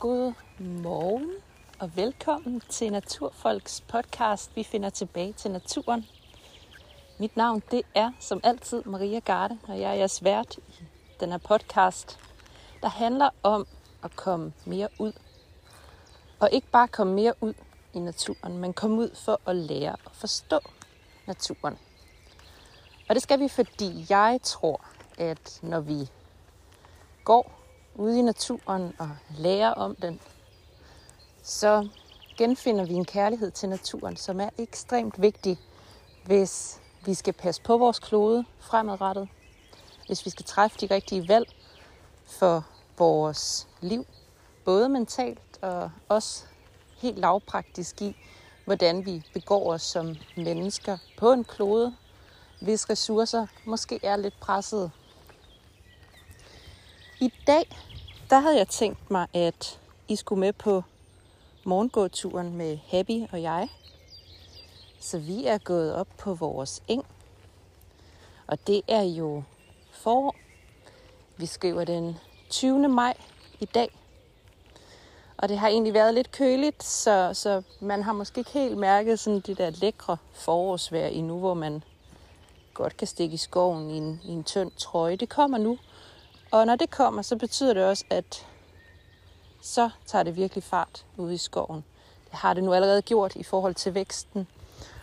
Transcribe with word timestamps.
God 0.00 0.32
morgen 0.58 1.30
og 1.78 1.96
velkommen 1.96 2.60
til 2.60 2.92
Naturfolks 2.92 3.80
podcast. 3.80 4.56
Vi 4.56 4.64
finder 4.64 4.90
tilbage 4.90 5.32
til 5.32 5.50
naturen. 5.50 6.06
Mit 7.18 7.36
navn 7.36 7.62
det 7.70 7.82
er 7.94 8.12
som 8.20 8.40
altid 8.44 8.82
Maria 8.84 9.18
Garde, 9.18 9.58
og 9.68 9.80
jeg 9.80 9.90
er 9.90 9.94
jeres 9.94 10.24
vært 10.24 10.58
i 10.68 10.84
den 11.20 11.30
her 11.30 11.38
podcast, 11.38 12.18
der 12.82 12.88
handler 12.88 13.30
om 13.42 13.66
at 14.04 14.16
komme 14.16 14.52
mere 14.64 14.88
ud. 14.98 15.12
Og 16.40 16.48
ikke 16.52 16.70
bare 16.72 16.88
komme 16.88 17.14
mere 17.14 17.34
ud 17.40 17.54
i 17.94 17.98
naturen, 17.98 18.58
men 18.58 18.72
komme 18.72 18.96
ud 18.96 19.14
for 19.14 19.40
at 19.46 19.56
lære 19.56 19.96
at 20.06 20.12
forstå 20.12 20.60
naturen. 21.26 21.78
Og 23.08 23.14
det 23.14 23.22
skal 23.22 23.40
vi, 23.40 23.48
fordi 23.48 24.06
jeg 24.10 24.38
tror, 24.42 24.84
at 25.18 25.58
når 25.62 25.80
vi 25.80 26.10
går 27.24 27.59
ude 28.00 28.18
i 28.18 28.22
naturen 28.22 28.94
og 28.98 29.10
lærer 29.38 29.70
om 29.70 29.96
den, 29.96 30.20
så 31.42 31.88
genfinder 32.36 32.84
vi 32.84 32.94
en 32.94 33.04
kærlighed 33.04 33.50
til 33.50 33.68
naturen, 33.68 34.16
som 34.16 34.40
er 34.40 34.50
ekstremt 34.58 35.22
vigtig, 35.22 35.58
hvis 36.24 36.80
vi 37.06 37.14
skal 37.14 37.32
passe 37.32 37.62
på 37.62 37.78
vores 37.78 37.98
klode 37.98 38.44
fremadrettet, 38.58 39.28
hvis 40.06 40.24
vi 40.24 40.30
skal 40.30 40.44
træffe 40.44 40.78
de 40.80 40.94
rigtige 40.94 41.28
valg 41.28 41.48
for 42.26 42.66
vores 42.98 43.68
liv, 43.80 44.06
både 44.64 44.88
mentalt 44.88 45.58
og 45.62 45.90
også 46.08 46.44
helt 46.96 47.18
lavpraktisk 47.18 48.02
i, 48.02 48.16
hvordan 48.64 49.06
vi 49.06 49.22
begår 49.32 49.72
os 49.72 49.82
som 49.82 50.16
mennesker 50.36 50.98
på 51.18 51.32
en 51.32 51.44
klode, 51.44 51.94
hvis 52.60 52.90
ressourcer 52.90 53.46
måske 53.64 54.00
er 54.02 54.16
lidt 54.16 54.40
presset. 54.40 54.90
I 57.20 57.32
dag, 57.46 57.78
der 58.30 58.38
havde 58.38 58.56
jeg 58.56 58.68
tænkt 58.68 59.10
mig, 59.10 59.26
at 59.34 59.80
I 60.08 60.16
skulle 60.16 60.40
med 60.40 60.52
på 60.52 60.82
morgengåturen 61.64 62.56
med 62.56 62.78
Happy 62.88 63.26
og 63.32 63.42
jeg. 63.42 63.68
Så 65.00 65.18
vi 65.18 65.46
er 65.46 65.58
gået 65.58 65.94
op 65.94 66.08
på 66.18 66.34
vores 66.34 66.82
eng. 66.88 67.06
Og 68.46 68.66
det 68.66 68.82
er 68.88 69.02
jo 69.02 69.42
forår. 69.92 70.34
Vi 71.36 71.46
skriver 71.46 71.84
den 71.84 72.18
20. 72.50 72.88
maj 72.88 73.14
i 73.60 73.64
dag. 73.64 73.90
Og 75.36 75.48
det 75.48 75.58
har 75.58 75.68
egentlig 75.68 75.94
været 75.94 76.14
lidt 76.14 76.30
køligt, 76.32 76.84
så, 76.84 77.30
så 77.34 77.62
man 77.80 78.02
har 78.02 78.12
måske 78.12 78.38
ikke 78.38 78.50
helt 78.50 78.78
mærket 78.78 79.18
sådan 79.18 79.40
det 79.40 79.58
der 79.58 79.70
lækre 79.70 80.16
forårsvejr 80.32 81.06
endnu, 81.06 81.38
hvor 81.38 81.54
man 81.54 81.82
godt 82.74 82.96
kan 82.96 83.06
stikke 83.06 83.34
i 83.34 83.36
skoven 83.36 83.90
i 83.90 83.96
en, 83.96 84.20
i 84.24 84.30
en 84.30 84.44
tynd 84.44 84.70
trøje. 84.70 85.16
Det 85.16 85.28
kommer 85.28 85.58
nu. 85.58 85.78
Og 86.52 86.66
når 86.66 86.76
det 86.76 86.90
kommer, 86.90 87.22
så 87.22 87.36
betyder 87.36 87.74
det 87.74 87.84
også, 87.84 88.04
at 88.10 88.46
så 89.62 89.90
tager 90.06 90.22
det 90.22 90.36
virkelig 90.36 90.64
fart 90.64 91.06
ude 91.16 91.34
i 91.34 91.38
skoven. 91.38 91.84
Det 92.30 92.38
har 92.38 92.54
det 92.54 92.64
nu 92.64 92.72
allerede 92.74 93.02
gjort 93.02 93.36
i 93.36 93.42
forhold 93.42 93.74
til 93.74 93.94
væksten. 93.94 94.46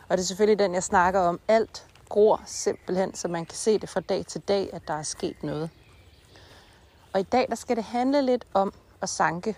Og 0.10 0.18
det 0.18 0.24
er 0.24 0.28
selvfølgelig 0.28 0.60
den, 0.60 0.74
jeg 0.74 0.84
snakker 0.84 1.20
om. 1.20 1.40
Alt 1.48 1.86
gror 2.10 2.42
simpelthen, 2.46 3.16
så 3.16 3.28
man 3.28 3.46
kan 3.46 3.56
se 3.56 3.80
det 3.80 3.90
fra 3.90 4.00
dag 4.00 4.26
til 4.26 4.42
dag, 4.42 4.70
at 4.74 4.82
der 4.88 4.94
er 4.94 5.04
sket 5.04 5.44
noget. 5.44 5.70
Og 7.14 7.20
i 7.20 7.24
dag, 7.24 7.46
der 7.50 7.56
skal 7.56 7.76
det 7.76 7.84
handle 7.84 8.22
lidt 8.22 8.46
om 8.54 8.74
at 9.02 9.10
sanke. 9.10 9.58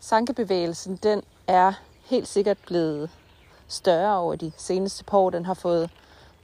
Sankebevægelsen, 0.00 0.96
den 0.96 1.22
er 1.46 1.72
helt 2.04 2.28
sikkert 2.28 2.58
blevet 2.66 3.10
større 3.68 4.18
over 4.18 4.36
de 4.36 4.52
seneste 4.56 5.04
par 5.04 5.18
år. 5.18 5.30
Den 5.30 5.46
har 5.46 5.54
fået 5.54 5.90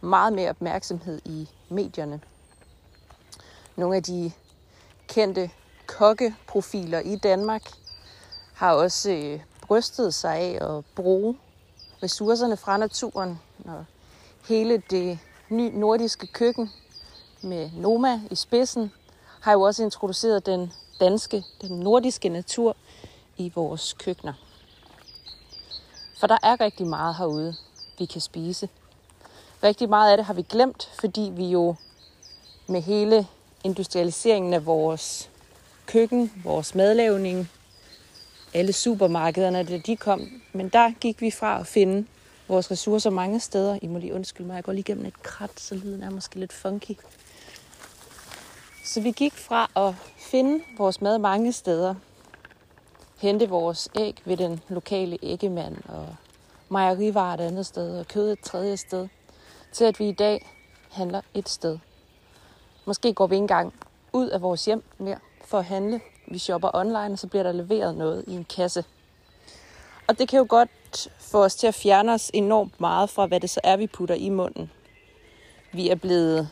meget 0.01 0.33
mere 0.33 0.51
opmærksomhed 0.51 1.21
i 1.25 1.49
medierne. 1.69 2.21
Nogle 3.77 3.97
af 3.97 4.03
de 4.03 4.33
kendte 5.09 5.51
kokkeprofiler 5.87 7.01
i 7.01 7.17
Danmark 7.17 7.63
har 8.55 8.73
også 8.73 9.11
øh, 9.11 9.41
brystet 9.63 10.15
sig 10.15 10.37
af 10.37 10.77
at 10.77 10.85
bruge 10.95 11.39
ressourcerne 12.03 12.57
fra 12.57 12.77
naturen 12.77 13.41
og 13.65 13.85
hele 14.49 14.83
det 14.91 15.19
nye 15.49 15.71
nordiske 15.71 16.27
køkken 16.27 16.71
med 17.43 17.71
Noma 17.77 18.21
i 18.31 18.35
spidsen 18.35 18.93
har 19.41 19.53
jo 19.53 19.61
også 19.61 19.83
introduceret 19.83 20.47
den 20.47 20.73
danske, 21.01 21.45
den 21.61 21.81
nordiske 21.81 22.29
natur 22.29 22.77
i 23.37 23.53
vores 23.55 23.93
køkkener. 23.93 24.33
For 26.19 26.27
der 26.27 26.39
er 26.43 26.61
rigtig 26.61 26.87
meget 26.87 27.17
herude, 27.17 27.55
vi 27.99 28.05
kan 28.05 28.21
spise. 28.21 28.69
Rigtig 29.63 29.89
meget 29.89 30.11
af 30.11 30.17
det 30.17 30.27
har 30.27 30.35
vi 30.35 30.43
glemt, 30.43 30.91
fordi 31.01 31.31
vi 31.35 31.51
jo 31.51 31.75
med 32.67 32.83
hele 32.83 33.27
industrialiseringen 33.65 34.55
af 34.55 34.67
vores 34.67 35.31
køkken, 35.87 36.33
vores 36.45 36.75
madlavning, 36.75 37.51
alle 38.55 38.73
supermarkederne, 38.73 39.63
da 39.63 39.79
de 39.79 39.97
kom. 39.97 40.21
Men 40.53 40.69
der 40.69 40.93
gik 41.01 41.21
vi 41.21 41.31
fra 41.31 41.61
at 41.61 41.67
finde 41.67 42.07
vores 42.49 42.71
ressourcer 42.71 43.11
mange 43.11 43.41
steder. 43.41 43.79
I 43.83 43.87
må 43.87 43.99
lige 43.99 44.15
undskylde 44.15 44.47
mig, 44.47 44.55
jeg 44.55 44.65
går 44.65 44.73
lige 44.73 44.85
gennem 44.85 45.07
et 45.07 45.23
krat, 45.23 45.61
så 45.61 45.75
lyden 45.75 46.03
er 46.03 46.11
måske 46.11 46.39
lidt 46.39 46.53
funky. 46.53 46.97
Så 48.85 49.01
vi 49.01 49.11
gik 49.11 49.33
fra 49.33 49.71
at 49.77 49.95
finde 50.19 50.65
vores 50.79 51.01
mad 51.01 51.19
mange 51.19 51.53
steder, 51.53 51.95
hente 53.19 53.49
vores 53.49 53.89
æg 53.99 54.23
ved 54.25 54.37
den 54.37 54.61
lokale 54.69 55.19
æggemand 55.23 55.77
og 55.89 56.17
mejerivarer 56.69 57.35
et 57.35 57.41
andet 57.41 57.67
sted 57.67 57.99
og 57.99 58.09
kød 58.09 58.33
et 58.33 58.41
tredje 58.41 58.77
sted, 58.77 59.09
til 59.73 59.85
at 59.85 59.99
vi 59.99 60.09
i 60.09 60.13
dag 60.13 60.51
handler 60.91 61.21
et 61.35 61.49
sted. 61.49 61.79
Måske 62.85 63.15
går 63.15 63.27
vi 63.27 63.35
ikke 63.35 63.43
engang 63.43 63.75
ud 64.13 64.29
af 64.29 64.43
vores 64.43 64.65
hjem 64.65 64.85
mere 64.99 65.19
for 65.45 65.59
at 65.59 65.65
handle. 65.65 66.01
Vi 66.27 66.39
shopper 66.39 66.71
online, 66.75 67.13
og 67.13 67.19
så 67.19 67.27
bliver 67.27 67.43
der 67.43 67.53
leveret 67.53 67.97
noget 67.97 68.25
i 68.27 68.33
en 68.33 68.45
kasse. 68.45 68.85
Og 70.09 70.19
det 70.19 70.29
kan 70.29 70.39
jo 70.39 70.47
godt 70.49 71.09
få 71.19 71.45
os 71.45 71.55
til 71.55 71.67
at 71.67 71.75
fjerne 71.75 72.13
os 72.13 72.31
enormt 72.35 72.81
meget 72.81 73.11
fra, 73.11 73.27
hvad 73.27 73.41
det 73.41 73.51
så 73.51 73.61
er, 73.65 73.77
vi 73.77 73.87
putter 73.87 74.15
i 74.15 74.29
munden. 74.29 74.71
Vi 75.73 75.89
er 75.89 75.95
blevet 75.95 76.49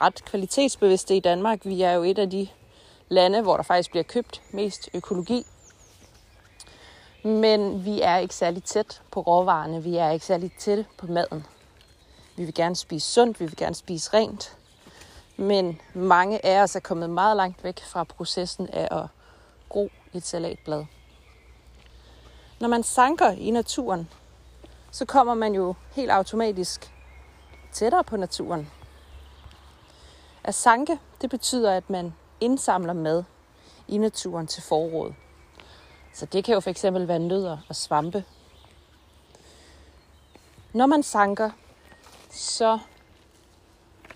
ret 0.00 0.24
kvalitetsbevidste 0.24 1.16
i 1.16 1.20
Danmark. 1.20 1.58
Vi 1.64 1.82
er 1.82 1.92
jo 1.92 2.02
et 2.02 2.18
af 2.18 2.30
de 2.30 2.48
lande, 3.08 3.42
hvor 3.42 3.56
der 3.56 3.62
faktisk 3.62 3.90
bliver 3.90 4.02
købt 4.02 4.42
mest 4.50 4.90
økologi. 4.94 5.46
Men 7.24 7.84
vi 7.84 8.00
er 8.00 8.16
ikke 8.16 8.34
særlig 8.34 8.64
tæt 8.64 9.02
på 9.10 9.20
råvarerne. 9.20 9.82
Vi 9.82 9.96
er 9.96 10.10
ikke 10.10 10.26
særlig 10.26 10.52
tæt 10.58 10.86
på 10.98 11.06
maden. 11.06 11.46
Vi 12.36 12.44
vil 12.44 12.54
gerne 12.54 12.76
spise 12.76 13.12
sundt, 13.12 13.40
vi 13.40 13.44
vil 13.44 13.56
gerne 13.56 13.74
spise 13.74 14.10
rent. 14.14 14.56
Men 15.36 15.80
mange 15.94 16.46
af 16.46 16.62
os 16.62 16.76
er 16.76 16.80
kommet 16.80 17.10
meget 17.10 17.36
langt 17.36 17.64
væk 17.64 17.80
fra 17.80 18.04
processen 18.04 18.68
af 18.68 18.88
at 19.00 19.06
gro 19.68 19.90
et 20.12 20.26
salatblad. 20.26 20.84
Når 22.60 22.68
man 22.68 22.82
sanker 22.82 23.30
i 23.30 23.50
naturen, 23.50 24.08
så 24.90 25.04
kommer 25.04 25.34
man 25.34 25.54
jo 25.54 25.74
helt 25.92 26.10
automatisk 26.10 26.92
tættere 27.72 28.04
på 28.04 28.16
naturen. 28.16 28.70
At 30.44 30.54
sanke, 30.54 30.98
det 31.20 31.30
betyder, 31.30 31.72
at 31.72 31.90
man 31.90 32.14
indsamler 32.40 32.92
mad 32.92 33.24
i 33.88 33.98
naturen 33.98 34.46
til 34.46 34.62
forråd. 34.62 35.14
Så 36.12 36.26
det 36.26 36.44
kan 36.44 36.54
jo 36.54 36.60
for 36.60 36.70
eksempel 36.70 37.08
være 37.08 37.18
nødder 37.18 37.58
og 37.68 37.76
svampe. 37.76 38.24
Når 40.72 40.86
man 40.86 41.02
sanker, 41.02 41.50
så 42.30 42.78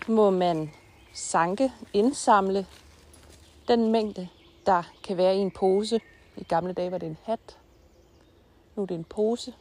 må 0.07 0.29
man 0.29 0.71
sanke, 1.19 1.73
indsamle 1.93 2.67
den 3.67 3.91
mængde, 3.91 4.27
der 4.65 4.83
kan 5.03 5.17
være 5.17 5.35
i 5.35 5.39
en 5.39 5.51
pose. 5.51 6.01
I 6.37 6.43
gamle 6.43 6.73
dage 6.73 6.91
var 6.91 6.97
det 6.97 7.07
en 7.07 7.17
hat. 7.23 7.57
Nu 8.75 8.81
er 8.83 8.87
det 8.87 8.95
en 8.95 9.03
pose. 9.03 9.53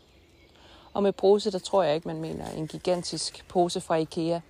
Og 0.92 1.02
med 1.02 1.12
pose, 1.12 1.50
der 1.50 1.58
tror 1.58 1.82
jeg 1.82 1.94
ikke, 1.94 2.08
man 2.08 2.20
mener 2.20 2.50
en 2.50 2.66
gigantisk 2.66 3.44
pose 3.48 3.80
fra 3.80 3.94
Ikea. 3.94 4.40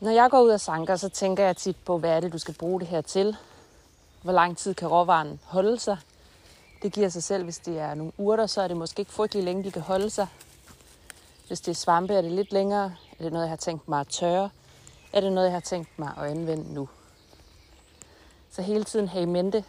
Når 0.00 0.10
jeg 0.10 0.30
går 0.30 0.40
ud 0.40 0.50
og 0.50 0.60
sanker, 0.60 0.96
så 0.96 1.08
tænker 1.08 1.44
jeg 1.44 1.56
tit 1.56 1.76
på, 1.84 1.98
hvad 1.98 2.10
er 2.10 2.20
det, 2.20 2.32
du 2.32 2.38
skal 2.38 2.54
bruge 2.54 2.80
det 2.80 2.88
her 2.88 3.00
til? 3.00 3.36
Hvor 4.22 4.32
lang 4.32 4.58
tid 4.58 4.74
kan 4.74 4.88
råvaren 4.88 5.40
holde 5.44 5.78
sig? 5.78 5.98
Det 6.82 6.92
giver 6.92 7.08
sig 7.08 7.22
selv, 7.22 7.44
hvis 7.44 7.58
det 7.58 7.78
er 7.78 7.94
nogle 7.94 8.12
urter, 8.18 8.46
så 8.46 8.62
er 8.62 8.68
det 8.68 8.76
måske 8.76 9.00
ikke 9.00 9.12
frygtelig 9.12 9.44
længe, 9.44 9.64
de 9.64 9.70
kan 9.70 9.82
holde 9.82 10.10
sig. 10.10 10.26
Hvis 11.46 11.60
det 11.60 11.70
er 11.70 11.76
svampe, 11.76 12.14
er 12.14 12.22
det 12.22 12.32
lidt 12.32 12.52
længere. 12.52 12.94
Er 13.18 13.22
det 13.22 13.32
noget, 13.32 13.44
jeg 13.44 13.50
har 13.50 13.56
tænkt 13.56 13.88
mig 13.88 14.00
at 14.00 14.08
tørre? 14.08 14.50
Er 15.14 15.20
det 15.20 15.32
noget, 15.32 15.46
jeg 15.46 15.54
har 15.54 15.60
tænkt 15.60 15.98
mig 15.98 16.12
at 16.18 16.24
anvende 16.24 16.74
nu? 16.74 16.88
Så 18.50 18.62
hele 18.62 18.84
tiden 18.84 19.08
have 19.08 19.22
i 19.22 19.26
mente, 19.26 19.64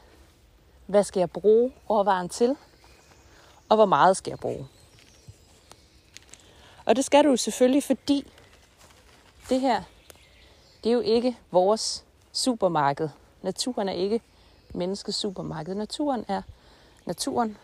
hvad 0.86 1.03
skal 1.03 1.19
jeg 1.19 1.30
bruge 1.30 1.74
råvaren 1.89 2.30
til? 2.30 2.56
Og 3.69 3.75
hvor 3.75 3.86
meget 3.86 4.18
skal 4.18 4.31
jeg 4.31 4.39
bruge? 4.39 4.68
Og 6.86 6.95
det 6.95 7.06
skal 7.06 7.24
du 7.24 7.38
selvfølgelig, 7.38 7.83
fordi 7.83 8.31
det 9.50 9.62
her, 9.62 9.83
det 10.83 10.89
er 10.89 10.94
jo 10.94 11.00
ikke 11.01 11.38
vores 11.51 12.06
supermarked. 12.31 13.09
Naturen 13.41 13.89
er 13.89 13.94
ikke 13.94 14.21
menneskets 14.74 15.18
supermarked. 15.18 15.75
Naturen 15.75 16.25
er 16.27 16.41
naturen. 17.06 17.57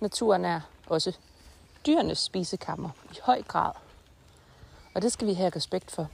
Naturen 0.00 0.44
er 0.44 0.60
også 0.86 1.12
dyrenes 1.86 2.18
spisekammer 2.18 2.90
i 3.12 3.18
høj 3.22 3.42
grad. 3.42 3.72
Og 4.94 5.02
det 5.02 5.12
skal 5.12 5.26
vi 5.26 5.34
have 5.34 5.52
respekt 5.56 5.90
for. 5.90 6.08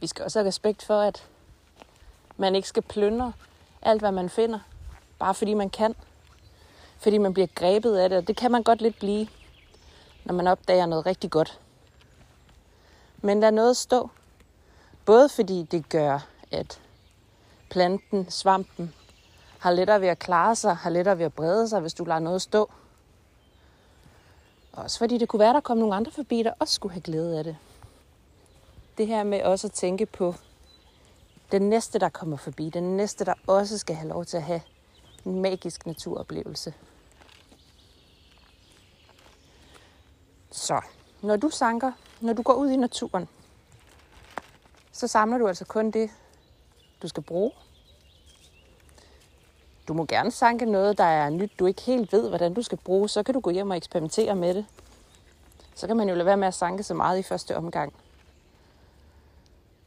Vi 0.00 0.06
skal 0.06 0.24
også 0.24 0.38
have 0.38 0.48
respekt 0.48 0.82
for, 0.82 1.00
at 1.00 1.26
man 2.36 2.54
ikke 2.54 2.68
skal 2.68 2.82
plyndre 2.82 3.32
alt, 3.82 4.00
hvad 4.00 4.12
man 4.12 4.28
finder, 4.28 4.58
bare 5.18 5.34
fordi 5.34 5.54
man 5.54 5.70
kan. 5.70 5.94
Fordi 6.98 7.18
man 7.18 7.34
bliver 7.34 7.46
grebet 7.54 7.96
af 7.96 8.08
det, 8.08 8.18
og 8.18 8.28
det 8.28 8.36
kan 8.36 8.50
man 8.50 8.62
godt 8.62 8.82
lidt 8.82 8.98
blive, 8.98 9.28
når 10.24 10.34
man 10.34 10.46
opdager 10.46 10.86
noget 10.86 11.06
rigtig 11.06 11.30
godt. 11.30 11.60
Men 13.22 13.40
lad 13.40 13.52
noget 13.52 13.76
stå. 13.76 14.10
Både 15.04 15.28
fordi 15.28 15.62
det 15.62 15.88
gør, 15.88 16.26
at 16.50 16.80
planten, 17.70 18.30
svampen, 18.30 18.94
har 19.58 19.70
lettere 19.70 20.00
ved 20.00 20.08
at 20.08 20.18
klare 20.18 20.56
sig, 20.56 20.76
har 20.76 20.90
lettere 20.90 21.18
ved 21.18 21.24
at 21.24 21.34
brede 21.34 21.68
sig, 21.68 21.80
hvis 21.80 21.94
du 21.94 22.04
lader 22.04 22.20
noget 22.20 22.42
stå. 22.42 22.70
Også 24.72 24.98
fordi 24.98 25.18
det 25.18 25.28
kunne 25.28 25.40
være, 25.40 25.54
der 25.54 25.60
kom 25.60 25.78
nogle 25.78 25.94
andre 25.94 26.12
forbi, 26.12 26.42
der 26.42 26.52
også 26.58 26.74
skulle 26.74 26.92
have 26.92 27.02
glæde 27.02 27.38
af 27.38 27.44
det. 27.44 27.56
Det 29.00 29.08
her 29.08 29.24
med 29.24 29.42
også 29.42 29.66
at 29.66 29.72
tænke 29.72 30.06
på 30.06 30.34
den 31.52 31.62
næste, 31.62 31.98
der 31.98 32.08
kommer 32.08 32.36
forbi. 32.36 32.70
Den 32.70 32.96
næste, 32.96 33.24
der 33.24 33.34
også 33.46 33.78
skal 33.78 33.96
have 33.96 34.08
lov 34.08 34.24
til 34.24 34.36
at 34.36 34.42
have 34.42 34.60
en 35.24 35.42
magisk 35.42 35.86
naturoplevelse. 35.86 36.74
Så, 40.50 40.80
når 41.22 41.36
du 41.36 41.50
sanker, 41.50 41.92
når 42.20 42.32
du 42.32 42.42
går 42.42 42.54
ud 42.54 42.70
i 42.70 42.76
naturen, 42.76 43.28
så 44.92 45.06
samler 45.06 45.38
du 45.38 45.48
altså 45.48 45.64
kun 45.64 45.90
det, 45.90 46.10
du 47.02 47.08
skal 47.08 47.22
bruge. 47.22 47.52
Du 49.88 49.94
må 49.94 50.04
gerne 50.04 50.30
sanke 50.30 50.64
noget, 50.64 50.98
der 50.98 51.04
er 51.04 51.30
nyt, 51.30 51.52
du 51.58 51.66
ikke 51.66 51.82
helt 51.82 52.12
ved, 52.12 52.28
hvordan 52.28 52.54
du 52.54 52.62
skal 52.62 52.78
bruge. 52.78 53.08
Så 53.08 53.22
kan 53.22 53.34
du 53.34 53.40
gå 53.40 53.50
hjem 53.50 53.70
og 53.70 53.76
eksperimentere 53.76 54.36
med 54.36 54.54
det. 54.54 54.66
Så 55.74 55.86
kan 55.86 55.96
man 55.96 56.08
jo 56.08 56.14
lade 56.14 56.26
være 56.26 56.36
med 56.36 56.48
at 56.48 56.54
sanke 56.54 56.82
så 56.82 56.94
meget 56.94 57.18
i 57.18 57.22
første 57.22 57.56
omgang. 57.56 57.92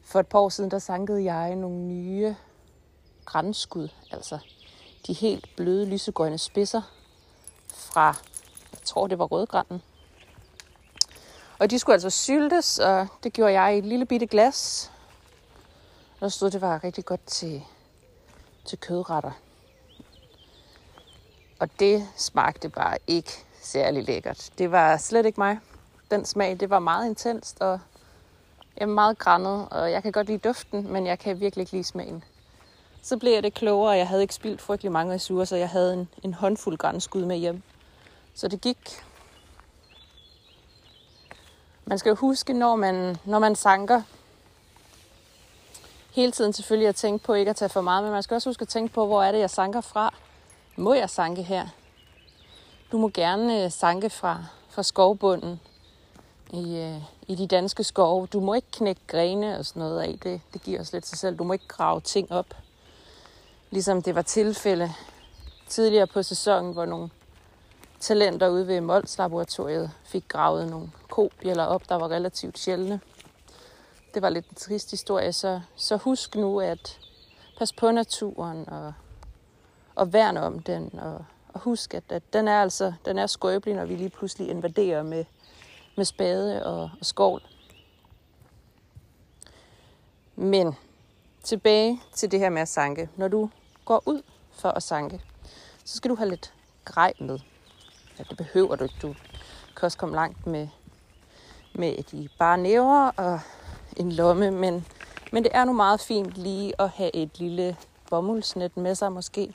For 0.04 0.20
et 0.20 0.28
par 0.28 0.40
år 0.40 0.50
siden, 0.50 0.72
der 0.72 0.80
sankede 0.80 1.24
jeg 1.24 1.56
nogle 1.56 1.78
nye 1.78 2.36
grænskud, 3.26 3.88
altså 4.12 4.40
de 5.08 5.14
helt 5.14 5.50
bløde 5.58 5.86
lysegrønne 5.86 6.38
spidser 6.38 6.82
fra, 7.68 8.06
jeg 8.72 8.80
tror 8.84 9.08
det 9.08 9.20
var 9.20 9.26
rødgrænden. 9.26 9.82
Og 11.60 11.70
de 11.70 11.80
skulle 11.80 11.94
altså 11.94 12.10
syltes, 12.10 12.80
og 12.80 13.08
det 13.24 13.34
gjorde 13.34 13.62
jeg 13.62 13.76
i 13.76 13.78
et 13.78 13.86
lille 13.86 14.06
bitte 14.06 14.28
glas. 14.28 14.92
Der 16.20 16.30
stod, 16.30 16.52
det 16.52 16.62
var 16.62 16.84
rigtig 16.84 17.06
godt 17.06 17.26
til, 17.26 17.64
til 18.66 18.80
kødretter. 18.80 19.32
Og 21.60 21.80
det 21.80 22.08
smagte 22.16 22.70
bare 22.70 22.98
ikke 23.08 23.46
særlig 23.62 24.04
lækkert. 24.04 24.50
Det 24.58 24.72
var 24.72 24.98
slet 24.98 25.26
ikke 25.26 25.40
mig. 25.40 25.60
Den 26.12 26.26
smag, 26.26 26.60
det 26.60 26.70
var 26.70 26.80
meget 26.80 27.10
intenst 27.10 27.62
og 27.62 27.80
jeg 28.78 28.84
er 28.84 28.86
meget 28.86 29.18
grænnet, 29.18 29.68
og 29.72 29.92
jeg 29.92 30.04
kan 30.04 30.12
godt 30.12 30.28
lide 30.28 30.38
duften, 30.38 30.92
men 30.94 31.08
jeg 31.08 31.20
kan 31.20 31.40
virkelig 31.40 31.62
ikke 31.62 31.72
lide 31.72 31.84
smagen. 31.84 32.24
Så 33.02 33.18
blev 33.18 33.34
jeg 33.34 33.44
det 33.44 33.54
klogere, 33.54 33.92
og 33.92 33.98
jeg 33.98 34.08
havde 34.08 34.22
ikke 34.22 34.36
spildt 34.36 34.62
frygtelig 34.62 34.92
mange 34.92 35.14
ressourcer. 35.14 35.58
Jeg 35.58 35.70
havde 35.70 35.94
en, 35.94 36.10
en 36.24 36.34
håndfuld 36.34 36.78
grænskud 36.78 37.26
med 37.26 37.38
hjem. 37.38 37.62
Så 38.34 38.48
det 38.48 38.62
gik. 38.62 39.04
Man 41.86 42.00
skal 42.00 42.10
jo 42.10 42.16
huske, 42.16 42.54
når 42.54 42.76
man, 42.76 43.18
når 43.26 43.40
man 43.40 43.56
sanker, 43.56 44.02
hele 46.12 46.32
tiden 46.32 46.54
selvfølgelig 46.54 46.88
at 46.88 46.96
tænke 46.96 47.26
på 47.26 47.34
ikke 47.34 47.50
at 47.50 47.56
tage 47.56 47.70
for 47.70 47.82
meget, 47.82 48.04
men 48.04 48.12
man 48.12 48.24
skal 48.24 48.36
også 48.36 48.50
huske 48.50 48.62
at 48.62 48.68
tænke 48.68 48.94
på, 48.94 49.06
hvor 49.06 49.24
er 49.24 49.32
det, 49.32 49.40
jeg 49.40 49.50
sanker 49.50 49.82
fra. 49.82 50.14
Må 50.76 50.94
jeg 50.94 51.10
sanke 51.10 51.44
her? 51.44 51.68
Du 52.92 52.98
må 52.98 53.10
gerne 53.14 53.64
øh, 53.64 53.72
sanke 53.72 54.10
fra, 54.10 54.46
fra 54.70 54.84
skovbunden 54.84 55.60
i, 56.54 56.78
øh, 56.78 57.02
i 57.28 57.36
de 57.36 57.48
danske 57.48 57.84
skove. 57.84 58.28
Du 58.28 58.40
må 58.40 58.54
ikke 58.54 58.72
knække 58.72 59.02
grene 59.08 59.60
og 59.60 59.66
sådan 59.66 59.80
noget 59.80 60.02
af. 60.02 60.20
Det, 60.24 60.42
det 60.54 60.62
giver 60.62 60.80
os 60.80 60.94
lidt 60.94 61.08
sig 61.08 61.18
selv. 61.18 61.38
Du 61.38 61.44
må 61.44 61.54
ikke 61.54 61.68
grave 61.68 62.02
ting 62.02 62.32
op. 62.32 62.56
Ligesom 63.72 64.02
det 64.02 64.16
var 64.16 64.22
tilfælde 64.22 64.94
tidligere 65.68 66.08
på 66.08 66.24
sæsonen, 66.24 66.74
hvor 66.74 66.86
nogle 66.86 67.10
talenter 68.00 68.50
ude 68.50 68.68
ved 68.68 68.82
Mols 68.82 69.18
Laboratoriet 69.18 69.92
fik 70.04 70.28
gravet 70.28 70.70
nogle 70.70 70.92
kobjæller 71.10 71.64
op, 71.64 71.90
der 71.90 71.96
var 71.96 72.12
relativt 72.12 72.60
sjældne. 72.60 73.00
Det 74.14 74.22
var 74.22 74.30
lidt 74.30 74.50
en 74.50 74.56
trist 74.56 74.92
historie, 74.92 75.34
så, 75.34 75.62
så 75.76 75.98
husk 75.98 76.36
nu 76.36 76.60
at 76.60 77.00
pas 77.58 77.74
på 77.74 77.92
naturen 77.92 78.70
og, 78.70 78.94
og 79.96 80.14
værne 80.14 80.42
om 80.42 80.60
den. 80.60 81.00
Og, 81.00 81.26
og 81.54 81.60
husk, 81.60 81.94
at, 81.94 82.04
at 82.10 82.24
den 82.34 82.48
er 82.48 82.62
altså 82.62 82.94
den 83.06 83.18
er 83.18 83.28
skrøbelig, 83.28 83.76
når 83.76 83.86
vi 83.86 83.96
lige 83.96 84.10
pludselig 84.10 84.50
invaderer 84.50 85.04
med 85.04 85.26
med 85.96 86.06
spade 86.06 86.66
og, 86.66 86.82
og 86.82 87.06
skovl. 87.06 87.42
Men 90.36 90.76
tilbage 91.44 92.02
til 92.14 92.32
det 92.32 92.40
her 92.40 92.50
med 92.50 92.62
at 92.62 92.68
sanke. 92.68 93.10
Når 93.16 93.28
du 93.28 93.50
går 93.86 94.04
ud 94.06 94.22
for 94.52 94.70
at 94.70 94.84
sanke, 94.84 95.22
så 95.86 95.98
skal 95.98 96.10
du 96.12 96.16
have 96.16 96.30
lidt 96.30 96.54
grej 96.86 97.14
med. 97.20 97.40
Ja, 98.20 98.24
det 98.30 98.38
behøver 98.38 98.76
du 98.76 98.84
ikke. 98.84 98.96
Du 99.02 99.16
kan 99.76 99.86
også 99.86 99.98
komme 99.98 100.16
langt 100.16 100.48
med, 100.48 100.68
med 101.74 102.04
de 102.04 102.30
bare 102.40 102.58
næver 102.58 103.12
og 103.18 103.40
en 103.98 104.12
lomme, 104.12 104.52
men, 104.52 104.86
men 105.32 105.44
det 105.44 105.52
er 105.56 105.66
nu 105.66 105.74
meget 105.74 106.00
fint 106.00 106.34
lige 106.34 106.82
at 106.82 106.90
have 106.90 107.16
et 107.16 107.40
lille 107.40 107.78
bomuldsnet 108.10 108.78
med 108.78 108.96
sig 108.96 109.12
måske. 109.12 109.54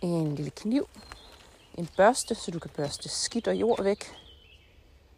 En 0.00 0.34
lille 0.34 0.50
kniv, 0.50 0.88
en 1.74 1.88
børste, 1.96 2.34
så 2.34 2.50
du 2.50 2.58
kan 2.58 2.70
børste 2.76 3.08
skidt 3.08 3.48
og 3.48 3.56
jord 3.56 3.82
væk. 3.82 4.19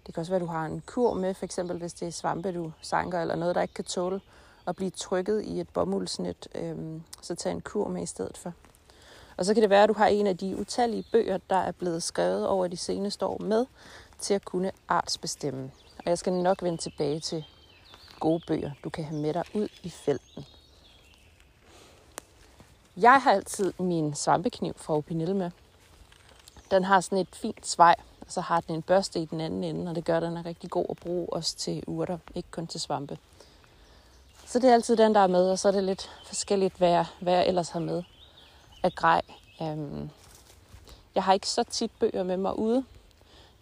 Det 0.07 0.15
kan 0.15 0.21
også 0.21 0.33
være, 0.33 0.41
at 0.43 0.47
du 0.47 0.53
har 0.53 0.67
en 0.67 0.83
kur 0.87 1.15
med, 1.15 1.35
for 1.35 1.45
eksempel 1.45 1.79
hvis 1.79 1.93
det 1.93 2.09
er 2.09 2.13
svampe, 2.13 2.53
du 2.53 2.73
sanker, 2.81 3.21
eller 3.21 3.37
noget, 3.37 3.55
der 3.55 3.63
ikke 3.63 3.75
kan 3.75 3.85
tåle 3.85 4.21
at 4.67 4.77
blive 4.77 4.91
trykket 4.91 5.43
i 5.45 5.61
et 5.61 5.69
bomuldsnet, 5.69 6.49
øh, 6.55 7.01
så 7.23 7.35
tag 7.35 7.53
en 7.53 7.61
kur 7.61 7.89
med 7.89 8.03
i 8.03 8.07
stedet 8.07 8.37
for. 8.37 8.53
Og 9.37 9.45
så 9.45 9.55
kan 9.55 9.63
det 9.63 9.71
være, 9.71 9.83
at 9.83 9.89
du 9.89 9.95
har 9.95 10.07
en 10.07 10.27
af 10.27 10.39
de 10.39 10.57
utallige 10.57 11.05
bøger, 11.13 11.39
der 11.51 11.57
er 11.57 11.73
blevet 11.73 12.03
skrevet 12.03 12.47
over 12.47 12.67
de 12.67 12.77
seneste 12.77 13.27
år 13.27 13.39
med, 13.39 13.67
til 14.19 14.35
at 14.35 14.45
kunne 14.45 14.73
artsbestemme. 14.89 15.71
Og 15.99 16.05
jeg 16.05 16.19
skal 16.19 16.33
nok 16.33 16.63
vende 16.63 16.79
tilbage 16.79 17.21
til 17.21 17.45
gode 18.21 18.43
bøger, 18.47 18.71
du 18.85 18.91
kan 18.91 19.05
have 19.05 19.21
med 19.21 19.35
dig 19.35 19.45
ud 19.55 19.69
i 19.83 19.91
felten. 19.91 20.47
Jeg 22.97 23.23
har 23.23 23.33
altid 23.33 23.73
min 23.79 24.15
svampekniv 24.15 24.75
fra 24.77 24.95
Opinel 24.95 25.37
med. 25.37 25.51
Den 26.71 26.85
har 26.85 27.01
sådan 27.01 27.19
et 27.19 27.37
fint 27.37 27.67
svej, 27.67 27.95
så 28.33 28.41
har 28.41 28.61
den 28.61 28.75
en 28.75 28.83
børste 28.83 29.21
i 29.21 29.25
den 29.25 29.41
anden 29.41 29.65
ende, 29.65 29.91
og 29.91 29.95
det 29.95 30.05
gør, 30.05 30.17
at 30.17 30.23
den 30.23 30.37
er 30.37 30.47
rigtig 30.47 30.71
god 30.71 30.87
at 30.91 30.97
bruge 30.97 31.33
også 31.33 31.57
til 31.57 31.85
urter, 31.87 32.19
ikke 32.35 32.51
kun 32.51 32.67
til 32.67 32.81
svampe. 32.81 33.19
Så 34.47 34.59
det 34.59 34.71
er 34.71 34.75
altid 34.75 34.97
den, 34.97 35.15
der 35.15 35.21
er 35.21 35.27
med, 35.27 35.51
og 35.51 35.59
så 35.59 35.69
er 35.69 35.73
det 35.73 35.85
lidt 35.85 36.11
forskelligt, 36.25 36.77
hvad 36.77 36.91
jeg, 36.91 37.07
hvad 37.21 37.33
jeg 37.33 37.47
ellers 37.49 37.69
har 37.69 37.81
med 37.81 38.03
af 38.83 38.95
grej. 38.95 39.23
Um, 39.61 40.11
jeg 41.15 41.25
har 41.25 41.33
ikke 41.33 41.49
så 41.49 41.63
tit 41.63 41.91
bøger 42.01 42.23
med 42.23 42.37
mig 42.37 42.59
ude. 42.59 42.85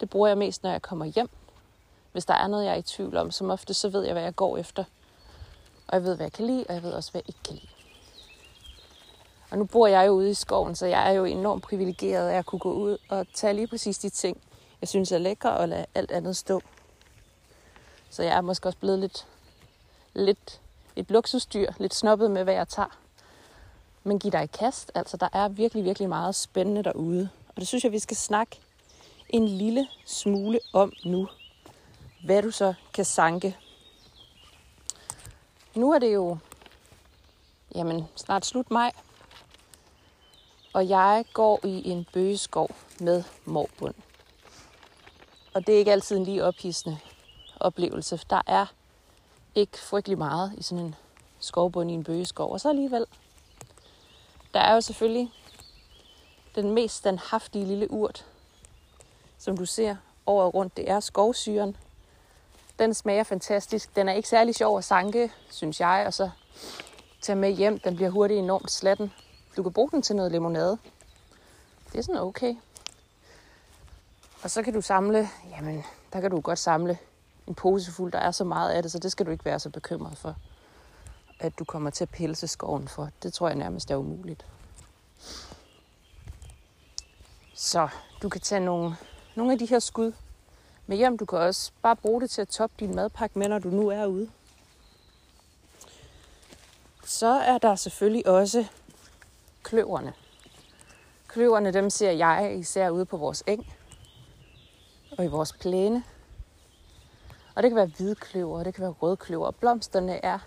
Det 0.01 0.11
bruger 0.11 0.29
jeg 0.29 0.39
mest, 0.39 0.63
når 0.63 0.71
jeg 0.71 0.83
kommer 0.83 1.05
hjem. 1.05 1.31
Hvis 2.13 2.25
der 2.25 2.35
er 2.35 2.47
noget, 2.47 2.65
jeg 2.65 2.73
er 2.73 2.77
i 2.79 2.83
tvivl 2.83 3.17
om, 3.17 3.31
som 3.31 3.51
ofte, 3.51 3.75
så 3.75 3.89
ved 3.89 4.03
jeg, 4.05 4.13
hvad 4.13 4.23
jeg 4.23 4.37
går 4.37 4.57
efter. 4.59 4.85
Og 5.89 5.95
jeg 5.95 6.05
ved, 6.05 6.17
hvad 6.17 6.27
jeg 6.27 6.33
kan 6.33 6.47
lide, 6.47 6.65
og 6.69 6.75
jeg 6.75 6.83
ved 6.83 6.93
også, 6.93 7.11
hvad 7.11 7.23
jeg 7.25 7.29
ikke 7.29 7.43
kan 7.45 7.55
lide. 7.55 7.73
Og 9.51 9.59
nu 9.59 9.65
bor 9.65 9.87
jeg 9.87 10.07
jo 10.07 10.13
ude 10.13 10.31
i 10.31 10.35
skoven, 10.35 10.75
så 10.75 10.87
jeg 10.87 11.09
er 11.09 11.13
jo 11.13 11.25
enormt 11.25 11.63
privilegeret 11.63 12.29
af 12.29 12.39
at 12.39 12.47
kunne 12.47 12.59
gå 12.59 12.73
ud 12.73 12.99
og 13.09 13.27
tage 13.35 13.55
lige 13.55 13.67
præcis 13.67 13.99
de 13.99 14.09
ting, 14.09 14.41
jeg 14.81 14.89
synes 14.89 15.13
er 15.13 15.19
lækre, 15.19 15.57
og 15.57 15.69
lade 15.69 15.87
alt 15.95 16.11
andet 16.11 16.37
stå. 16.37 16.63
Så 18.11 18.23
jeg 18.23 18.37
er 18.37 18.41
måske 18.41 18.69
også 18.69 18.79
blevet 18.79 18.99
lidt, 18.99 19.27
lidt 20.15 20.61
et 20.97 21.11
luksusdyr, 21.11 21.73
lidt 21.79 21.95
snobbet 21.95 22.31
med, 22.31 22.45
hvad 22.45 22.55
jeg 22.55 22.69
tager. 22.69 22.99
Men 24.05 24.19
giv 24.19 24.33
dig 24.33 24.45
i 24.45 24.47
kast. 24.47 24.93
Altså, 24.95 25.17
der 25.17 25.29
er 25.33 25.49
virkelig, 25.49 25.85
virkelig 25.85 26.09
meget 26.09 26.35
spændende 26.35 26.85
derude. 26.85 27.29
Og 27.49 27.57
det 27.57 27.69
synes 27.69 27.85
jeg, 27.85 27.93
vi 27.93 27.99
skal 27.99 28.17
snakke 28.17 28.61
en 29.29 29.49
lille 29.49 29.89
smule 30.07 30.61
om 30.73 30.93
nu. 31.05 31.29
Hvad 32.25 32.43
du 32.43 32.51
så 32.51 32.75
kan 32.95 33.05
sanke. 33.05 33.57
Nu 35.75 35.93
er 35.93 35.99
det 35.99 36.15
jo 36.15 36.39
jamen, 37.75 38.09
snart 38.17 38.47
slut 38.47 38.71
maj. 38.71 38.93
Og 40.73 40.89
jeg 40.89 41.25
går 41.33 41.61
i 41.65 41.91
en 41.91 42.07
bøgeskov 42.13 42.71
med 43.01 43.23
morbund. 43.45 43.95
Og 45.55 45.67
det 45.67 45.75
er 45.75 45.79
ikke 45.79 45.93
altid 45.93 46.17
en 46.17 46.25
lige 46.25 46.45
ophidsende 46.45 46.99
oplevelse. 47.61 48.21
Der 48.31 48.43
er 48.47 48.67
ikke 49.55 49.79
frygtelig 49.79 50.19
meget 50.19 50.53
i 50.57 50.63
sådan 50.63 50.85
en 50.85 50.95
skovbund 51.39 51.91
i 51.91 51.95
en 51.95 52.05
bøgeskov. 52.05 52.53
Og 52.53 52.61
så 52.61 52.69
alligevel, 52.69 53.07
der 54.55 54.61
er 54.61 54.75
jo 54.75 54.81
selvfølgelig 54.81 55.33
den 56.55 56.71
mest 56.71 56.97
standhaftige 56.97 57.65
lille 57.65 57.91
urt, 57.91 58.27
som 59.39 59.57
du 59.57 59.67
ser 59.67 59.97
året 60.27 60.55
rundt. 60.55 60.77
Det 60.77 60.91
er 60.91 61.01
skovsyren. 61.01 61.77
Den 62.79 62.95
smager 62.95 63.23
fantastisk. 63.23 63.97
Den 63.97 64.09
er 64.09 64.13
ikke 64.13 64.29
særlig 64.29 64.55
sjov 64.55 64.79
at 64.79 64.85
sanke, 64.85 65.33
synes 65.51 65.81
jeg, 65.81 66.05
og 66.07 66.15
så 66.15 66.31
tage 67.21 67.37
med 67.37 67.53
hjem. 67.53 67.79
Den 67.79 67.97
bliver 67.97 68.11
hurtigt 68.11 68.39
enormt 68.39 68.71
slatten. 68.71 69.13
Du 69.57 69.63
kan 69.63 69.73
bruge 69.73 69.91
den 69.91 70.03
til 70.03 70.17
noget 70.17 70.33
limonade. 70.33 70.79
Det 71.93 71.99
er 71.99 72.03
sådan 72.03 72.21
okay. 72.21 72.55
Og 74.43 74.51
så 74.51 74.63
kan 74.63 74.73
du 74.73 74.81
samle, 74.81 75.29
jamen, 75.51 75.85
der 76.13 76.21
kan 76.21 76.31
du 76.31 76.41
godt 76.41 76.59
samle 76.59 76.99
en 77.47 77.55
pose 77.55 77.93
fuld. 77.93 78.13
Der 78.13 78.19
er 78.19 78.31
så 78.31 78.45
meget 78.45 78.71
af 78.71 78.83
det, 78.83 78.93
så 78.93 78.99
det 78.99 79.13
skal 79.13 79.27
du 79.27 79.31
ikke 79.31 79.45
være 79.45 79.59
så 79.59 79.71
bekymret 79.71 80.19
for. 80.19 80.37
at 81.41 81.59
du 81.59 81.65
kommer 81.65 81.91
til 81.91 82.05
at 82.05 82.11
pelse 82.11 82.47
skoven 82.47 82.89
for. 82.89 83.09
Det 83.23 83.33
tror 83.33 83.49
jeg 83.49 83.57
nærmest 83.57 83.91
er 83.91 83.97
umuligt. 83.97 84.47
Så 87.55 87.89
du 88.23 88.29
kan 88.29 88.41
tage 88.41 88.61
nogle, 88.61 88.97
nogle 89.35 89.53
af 89.53 89.59
de 89.59 89.67
her 89.67 89.79
skud 89.79 90.13
med 90.87 90.97
hjem. 90.97 91.19
Du 91.19 91.25
kan 91.25 91.39
også 91.39 91.73
bare 91.83 91.97
bruge 91.97 92.21
det 92.21 92.31
til 92.31 92.41
at 92.43 92.49
toppe 92.49 92.77
din 92.81 92.95
madpakke 92.95 93.39
med, 93.39 93.49
når 93.49 93.59
du 93.59 93.69
nu 93.69 93.89
er 93.89 94.07
ude. 94.07 94.31
Så 97.05 97.27
er 97.27 97.59
der 97.59 97.75
selvfølgelig 97.75 98.27
også 98.27 98.67
kløverne. 99.63 100.13
Kløverne, 101.29 101.73
dem 101.73 101.91
ser 101.91 102.11
jeg 102.11 102.57
især 102.59 102.91
ude 102.91 103.05
på 103.05 103.17
vores 103.17 103.43
eng 103.47 103.67
og 105.21 105.27
i 105.27 105.29
vores 105.29 105.53
plæne. 105.53 106.05
Og 107.55 107.63
det 107.63 107.71
kan 107.71 107.77
være 107.77 107.91
hvidkløver, 107.97 108.59
og 108.59 108.65
det 108.65 108.75
kan 108.75 108.83
være 108.83 108.91
rødkløver. 108.91 109.51
Blomsterne 109.51 110.25
er 110.25 110.39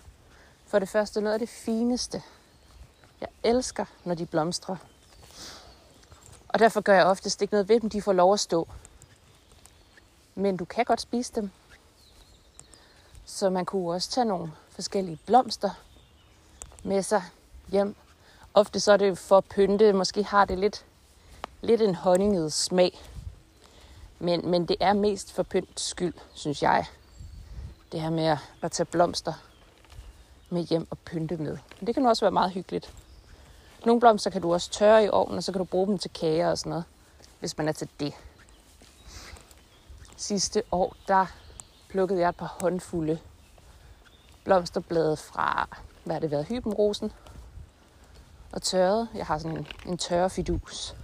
for 0.66 0.80
det 0.80 0.90
første 0.90 1.22
noget 1.22 1.34
af 1.34 1.40
det 1.40 1.50
fineste. 1.50 2.22
Jeg 3.22 3.30
elsker, 3.44 3.86
når 4.04 4.16
de 4.16 4.26
blomstrer. 4.26 4.76
Og 6.48 6.60
derfor 6.60 6.82
gør 6.82 6.96
jeg 6.96 7.06
oftest 7.06 7.42
ikke 7.42 7.54
noget 7.54 7.70
ved 7.70 7.80
dem. 7.80 7.90
De 7.90 8.02
får 8.02 8.14
lov 8.14 8.34
at 8.34 8.40
stå. 8.40 8.68
Men 10.36 10.58
du 10.58 10.66
kan 10.66 10.86
godt 10.86 11.02
spise 11.02 11.34
dem. 11.36 11.52
Så 13.26 13.50
man 13.50 13.66
kunne 13.66 13.92
også 13.92 14.10
tage 14.10 14.26
nogle 14.26 14.52
forskellige 14.70 15.20
blomster 15.26 15.70
med 16.84 17.04
sig 17.04 17.24
hjem. 17.68 17.96
Ofte 18.54 18.80
så 18.80 18.92
er 18.92 18.98
det 18.98 19.18
for 19.18 19.38
at 19.38 19.46
pynte. 19.46 19.94
Måske 19.94 20.24
har 20.24 20.46
det 20.46 20.60
lidt, 20.60 20.86
lidt 21.62 21.82
en 21.82 21.96
honninget 21.96 22.54
smag. 22.54 23.13
Men, 24.24 24.50
men 24.50 24.66
det 24.66 24.76
er 24.80 24.94
mest 24.94 25.32
for 25.32 25.44
pynt 25.44 25.80
skyld, 25.80 26.14
synes 26.34 26.64
jeg. 26.64 26.86
Det 27.92 28.02
her 28.02 28.10
med 28.10 28.38
at 28.62 28.72
tage 28.72 28.86
blomster 28.86 29.34
med 30.50 30.64
hjem 30.64 30.88
og 30.90 30.98
pynte 30.98 31.38
med. 31.38 31.58
Men 31.80 31.88
det 31.88 31.96
kan 31.96 32.06
også 32.06 32.26
være 32.26 32.32
meget 32.32 32.52
hyggeligt. 32.52 32.94
Nogle 33.86 34.00
blomster 34.00 34.30
kan 34.30 34.42
du 34.42 34.54
også 34.54 34.72
tørre 34.72 35.06
i 35.06 35.10
ovnen, 35.10 35.38
og 35.38 35.44
så 35.44 35.52
kan 35.52 35.60
du 35.60 35.66
bruge 35.66 35.88
dem 35.88 35.98
til 35.98 36.12
kager 36.14 36.50
og 36.50 36.58
sådan 36.58 36.70
noget, 36.70 36.84
hvis 37.40 37.58
man 37.58 37.68
er 37.68 37.72
til 37.72 37.90
det. 38.00 38.14
Sidste 40.18 40.64
år, 40.72 40.96
der 41.08 41.26
plukkede 41.90 42.20
jeg 42.20 42.30
et 42.30 42.36
par 42.36 42.58
håndfulde 42.62 43.20
blomsterblade 44.44 45.18
fra, 45.18 45.78
hvad 46.04 46.16
har 46.16 46.20
det 46.20 46.32
været, 46.32 46.46
hybenrosen, 46.46 47.12
og 48.52 48.62
tørrede. 48.62 49.08
Jeg 49.16 49.26
har 49.26 49.38
sådan 49.38 49.58
en, 49.58 49.68
en 49.86 49.98
tørre 49.98 50.30
fidus. 50.30 50.96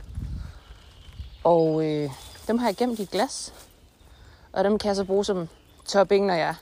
Og 1.44 1.86
øh, 1.86 2.12
dem 2.50 2.58
har 2.58 2.68
jeg 2.68 2.76
gemt 2.76 3.00
i 3.00 3.02
et 3.02 3.12
glas, 3.12 3.54
og 4.52 4.64
dem 4.64 4.78
kan 4.78 4.88
jeg 4.88 4.96
så 4.96 5.04
bruge 5.04 5.26
som 5.26 5.50
topping, 5.86 6.26
når 6.26 6.34
jeg 6.34 6.56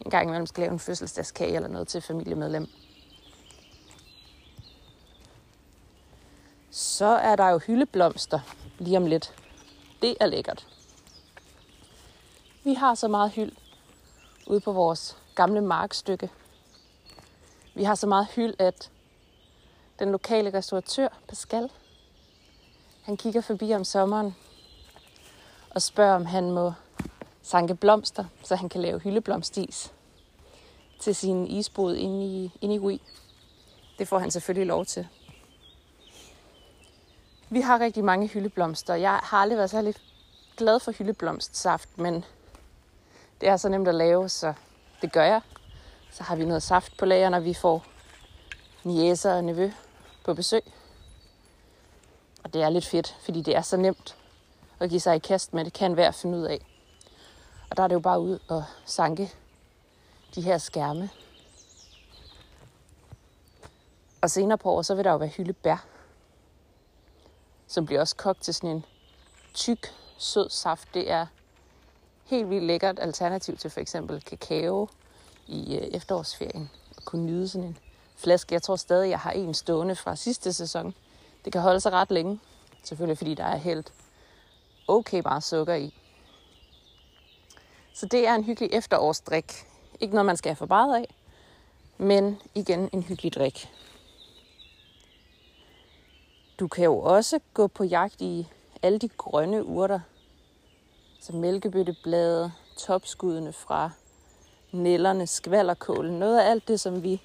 en 0.00 0.10
gang 0.10 0.28
imellem 0.28 0.46
skal 0.46 0.60
lave 0.60 0.72
en 0.72 0.78
fødselsdagskage 0.78 1.54
eller 1.54 1.68
noget 1.68 1.88
til 1.88 2.00
familiemedlem. 2.00 2.68
Så 6.70 7.04
er 7.04 7.36
der 7.36 7.48
jo 7.48 7.58
hyldeblomster 7.58 8.40
lige 8.78 8.96
om 8.96 9.06
lidt. 9.06 9.34
Det 10.02 10.16
er 10.20 10.26
lækkert. 10.26 10.66
Vi 12.64 12.74
har 12.74 12.94
så 12.94 13.08
meget 13.08 13.30
hyld 13.30 13.52
ude 14.46 14.60
på 14.60 14.72
vores 14.72 15.16
gamle 15.34 15.60
markstykke. 15.60 16.30
Vi 17.74 17.84
har 17.84 17.94
så 17.94 18.06
meget 18.06 18.26
hyld, 18.26 18.54
at 18.58 18.90
den 19.98 20.12
lokale 20.12 20.54
restauratør, 20.54 21.08
Pascal, 21.28 21.70
han 23.02 23.16
kigger 23.16 23.40
forbi 23.40 23.72
om 23.72 23.84
sommeren 23.84 24.34
og 25.70 25.82
spørger, 25.82 26.14
om 26.14 26.26
han 26.26 26.50
må 26.50 26.72
sanke 27.42 27.74
blomster, 27.74 28.24
så 28.42 28.56
han 28.56 28.68
kan 28.68 28.80
lave 28.80 28.98
hyldeblomstis 28.98 29.92
til 31.00 31.14
sin 31.14 31.46
isbod 31.46 31.96
inde 31.96 32.26
i, 32.26 32.52
inde 32.60 32.74
i 32.74 32.78
Rui. 32.78 33.02
Det 33.98 34.08
får 34.08 34.18
han 34.18 34.30
selvfølgelig 34.30 34.66
lov 34.66 34.84
til. 34.84 35.08
Vi 37.50 37.60
har 37.60 37.80
rigtig 37.80 38.04
mange 38.04 38.26
hyldeblomster. 38.26 38.94
Jeg 38.94 39.10
har 39.22 39.38
aldrig 39.38 39.56
været 39.56 39.70
særlig 39.70 39.94
glad 40.56 40.80
for 40.80 40.92
hyldeblomstsaft, 40.92 41.98
men 41.98 42.24
det 43.40 43.48
er 43.48 43.56
så 43.56 43.68
nemt 43.68 43.88
at 43.88 43.94
lave, 43.94 44.28
så 44.28 44.54
det 45.02 45.12
gør 45.12 45.24
jeg. 45.24 45.40
Så 46.10 46.22
har 46.22 46.36
vi 46.36 46.44
noget 46.44 46.62
saft 46.62 46.96
på 46.96 47.06
lager, 47.06 47.28
når 47.28 47.40
vi 47.40 47.54
får 47.54 47.84
niæser 48.84 49.34
og 49.34 49.44
nevø 49.44 49.70
på 50.24 50.34
besøg. 50.34 50.62
Og 52.44 52.52
det 52.52 52.62
er 52.62 52.70
lidt 52.70 52.86
fedt, 52.86 53.16
fordi 53.24 53.42
det 53.42 53.56
er 53.56 53.62
så 53.62 53.76
nemt 53.76 54.16
at 54.80 54.90
give 54.90 55.00
sig 55.00 55.16
i 55.16 55.18
kast 55.18 55.54
med. 55.54 55.64
Det 55.64 55.72
kan 55.72 55.92
hver 55.92 56.08
at 56.08 56.14
finde 56.14 56.38
ud 56.38 56.44
af. 56.44 56.66
Og 57.70 57.76
der 57.76 57.82
er 57.82 57.88
det 57.88 57.94
jo 57.94 58.00
bare 58.00 58.20
ud 58.20 58.38
og 58.48 58.64
sanke 58.84 59.32
de 60.34 60.42
her 60.42 60.58
skærme. 60.58 61.10
Og 64.20 64.30
senere 64.30 64.58
på 64.58 64.70
året, 64.70 64.86
så 64.86 64.94
vil 64.94 65.04
der 65.04 65.10
jo 65.10 65.16
være 65.16 65.28
hyldebær, 65.28 65.86
som 67.66 67.86
bliver 67.86 68.00
også 68.00 68.16
kogt 68.16 68.42
til 68.42 68.54
sådan 68.54 68.70
en 68.70 68.84
tyk, 69.54 69.94
sød 70.18 70.50
saft. 70.50 70.88
Det 70.94 71.10
er 71.10 71.26
helt 72.24 72.50
vildt 72.50 72.64
lækkert 72.64 72.98
alternativ 72.98 73.56
til 73.56 73.70
for 73.70 73.80
eksempel 73.80 74.20
kakao 74.20 74.88
i 75.46 75.76
øh, 75.76 75.82
efterårsferien. 75.82 76.70
At 76.96 77.04
kunne 77.04 77.26
nyde 77.26 77.48
sådan 77.48 77.66
en 77.66 77.78
flaske. 78.16 78.54
Jeg 78.54 78.62
tror 78.62 78.76
stadig, 78.76 79.10
jeg 79.10 79.18
har 79.18 79.30
en 79.30 79.54
stående 79.54 79.96
fra 79.96 80.16
sidste 80.16 80.52
sæson. 80.52 80.94
Det 81.44 81.52
kan 81.52 81.60
holde 81.60 81.80
sig 81.80 81.92
ret 81.92 82.10
længe. 82.10 82.40
Selvfølgelig 82.82 83.18
fordi 83.18 83.34
der 83.34 83.44
er 83.44 83.56
helt 83.56 83.92
okay 84.90 85.22
meget 85.24 85.44
sukker 85.44 85.74
i. 85.74 85.94
Så 87.94 88.06
det 88.06 88.28
er 88.28 88.34
en 88.34 88.44
hyggelig 88.44 88.70
efterårsdrik. 88.72 89.66
Ikke 90.00 90.14
noget, 90.14 90.26
man 90.26 90.36
skal 90.36 90.48
have 90.48 90.56
for 90.56 90.66
meget 90.66 90.96
af, 90.96 91.14
men 91.98 92.38
igen 92.54 92.90
en 92.92 93.02
hyggelig 93.02 93.32
drik. 93.32 93.68
Du 96.60 96.68
kan 96.68 96.84
jo 96.84 96.98
også 96.98 97.40
gå 97.54 97.66
på 97.66 97.84
jagt 97.84 98.20
i 98.20 98.46
alle 98.82 98.98
de 98.98 99.08
grønne 99.08 99.64
urter, 99.64 100.00
som 101.20 101.36
mælkebøtteblade, 101.36 102.52
topskuddene 102.76 103.52
fra 103.52 103.90
nællerne, 104.72 105.26
skvallerkålen, 105.26 106.18
noget 106.18 106.40
af 106.40 106.50
alt 106.50 106.68
det, 106.68 106.80
som 106.80 107.02
vi 107.02 107.22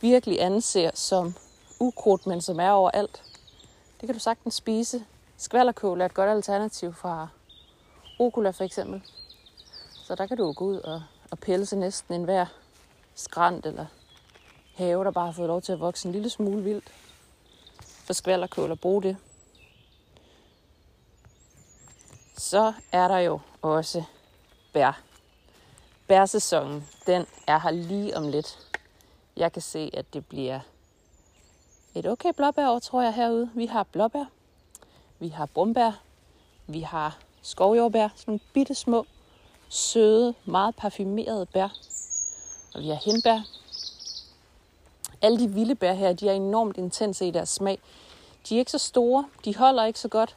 virkelig 0.00 0.42
anser 0.42 0.90
som 0.94 1.34
ukrudt, 1.80 2.26
men 2.26 2.40
som 2.40 2.60
er 2.60 2.70
overalt. 2.70 3.22
Det 4.00 4.06
kan 4.06 4.14
du 4.14 4.20
sagtens 4.20 4.54
spise. 4.54 5.04
Skvallerkål 5.42 6.00
er 6.00 6.04
et 6.04 6.14
godt 6.14 6.30
alternativ 6.30 6.94
fra 6.94 7.28
rucola 8.20 8.50
for 8.50 8.64
eksempel. 8.64 9.02
Så 10.04 10.14
der 10.14 10.26
kan 10.26 10.36
du 10.36 10.52
gå 10.52 10.64
ud 10.64 10.76
og, 10.76 11.02
og 11.30 11.38
pelse 11.38 11.76
næsten 11.76 12.14
enhver 12.14 12.46
skrant 13.14 13.66
eller 13.66 13.86
have, 14.74 15.04
der 15.04 15.10
bare 15.10 15.26
har 15.26 15.32
fået 15.32 15.48
lov 15.48 15.62
til 15.62 15.72
at 15.72 15.80
vokse 15.80 16.08
en 16.08 16.12
lille 16.12 16.30
smule 16.30 16.62
vildt. 16.62 16.92
For 17.80 18.12
skvallerkål 18.12 18.70
og 18.70 18.80
bruge 18.80 19.02
det. 19.02 19.16
Så 22.36 22.72
er 22.92 23.08
der 23.08 23.18
jo 23.18 23.40
også 23.62 24.04
bær. 24.72 25.02
Bærsæsonen, 26.08 26.88
den 27.06 27.26
er 27.46 27.58
her 27.58 27.70
lige 27.70 28.16
om 28.16 28.28
lidt. 28.28 28.58
Jeg 29.36 29.52
kan 29.52 29.62
se, 29.62 29.90
at 29.94 30.14
det 30.14 30.26
bliver 30.26 30.60
et 31.94 32.06
okay 32.06 32.32
blåbærår, 32.36 32.78
tror 32.78 33.02
jeg, 33.02 33.14
herude. 33.14 33.50
Vi 33.54 33.66
har 33.66 33.82
blåbær, 33.82 34.24
vi 35.22 35.28
har 35.28 35.46
brumbær, 35.46 36.00
vi 36.66 36.80
har 36.80 37.18
skovjordbær, 37.42 38.08
sådan 38.16 38.24
nogle 38.26 38.40
bitte 38.52 38.74
små 38.74 39.06
søde, 39.68 40.34
meget 40.44 40.76
parfumerede 40.76 41.46
bær. 41.46 41.68
Og 42.74 42.82
vi 42.82 42.88
har 42.88 42.98
hindbær. 43.04 43.40
Alle 45.22 45.38
de 45.38 45.48
vilde 45.48 45.74
bær 45.74 45.92
her, 45.92 46.12
de 46.12 46.28
er 46.28 46.32
enormt 46.32 46.76
intense 46.76 47.26
i 47.26 47.30
deres 47.30 47.48
smag. 47.48 47.78
De 48.48 48.54
er 48.54 48.58
ikke 48.58 48.70
så 48.70 48.78
store, 48.78 49.28
de 49.44 49.56
holder 49.56 49.84
ikke 49.84 49.98
så 49.98 50.08
godt, 50.08 50.36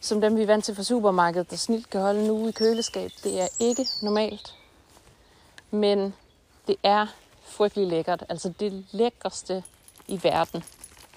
som 0.00 0.20
dem 0.20 0.36
vi 0.36 0.42
er 0.42 0.46
vant 0.46 0.64
til 0.64 0.74
fra 0.74 0.82
supermarkedet, 0.82 1.50
der 1.50 1.56
snilt 1.56 1.90
kan 1.90 2.00
holde 2.00 2.26
nu 2.26 2.48
i 2.48 2.52
køleskab. 2.52 3.10
Det 3.22 3.40
er 3.40 3.48
ikke 3.60 3.86
normalt. 4.02 4.54
Men 5.70 6.14
det 6.66 6.76
er 6.82 7.06
frygtelig 7.42 7.86
lækkert. 7.86 8.24
Altså 8.28 8.48
det 8.60 8.86
lækreste 8.90 9.64
i 10.08 10.20
verden 10.22 10.64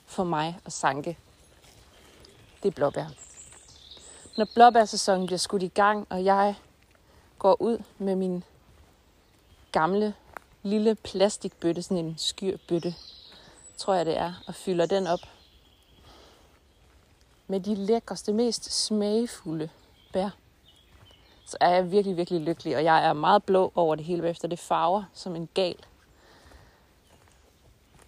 for 0.05 0.23
mig 0.23 0.59
at 0.65 0.73
sanke. 0.73 1.17
Det 2.67 2.73
er 2.73 2.75
blåbær. 2.75 3.05
Når 4.37 4.47
blåbærsæsonen 4.53 5.25
bliver 5.25 5.37
skudt 5.37 5.63
i 5.63 5.67
gang, 5.67 6.07
og 6.09 6.25
jeg 6.25 6.55
går 7.39 7.61
ud 7.61 7.83
med 7.97 8.15
min 8.15 8.43
gamle 9.71 10.13
lille 10.63 10.95
plastikbøtte, 10.95 11.81
sådan 11.81 12.05
en 12.05 12.15
skyrbøtte, 12.17 12.95
tror 13.77 13.93
jeg 13.93 14.05
det 14.05 14.17
er, 14.17 14.33
og 14.47 14.55
fylder 14.55 14.85
den 14.85 15.07
op 15.07 15.19
med 17.47 17.59
de 17.59 17.75
lækreste, 17.75 18.33
mest 18.33 18.85
smagfulde 18.85 19.69
bær, 20.13 20.29
så 21.45 21.57
er 21.59 21.69
jeg 21.69 21.91
virkelig, 21.91 22.17
virkelig 22.17 22.41
lykkelig, 22.41 22.75
og 22.75 22.83
jeg 22.83 23.05
er 23.05 23.13
meget 23.13 23.43
blå 23.43 23.71
over 23.75 23.95
det 23.95 24.05
hele, 24.05 24.29
efter 24.29 24.47
det 24.47 24.59
farver 24.59 25.03
som 25.13 25.35
en 25.35 25.49
gal. 25.53 25.85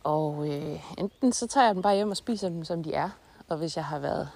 Og 0.03 0.47
øh, 0.47 0.93
enten 0.97 1.33
så 1.33 1.47
tager 1.47 1.65
jeg 1.65 1.75
dem 1.75 1.81
bare 1.81 1.95
hjem 1.95 2.11
og 2.11 2.17
spiser 2.17 2.49
dem, 2.49 2.65
som 2.65 2.83
de 2.83 2.93
er, 2.93 3.09
og 3.47 3.57
hvis 3.57 3.77
jeg 3.77 3.85
har 3.85 3.99
været 3.99 4.29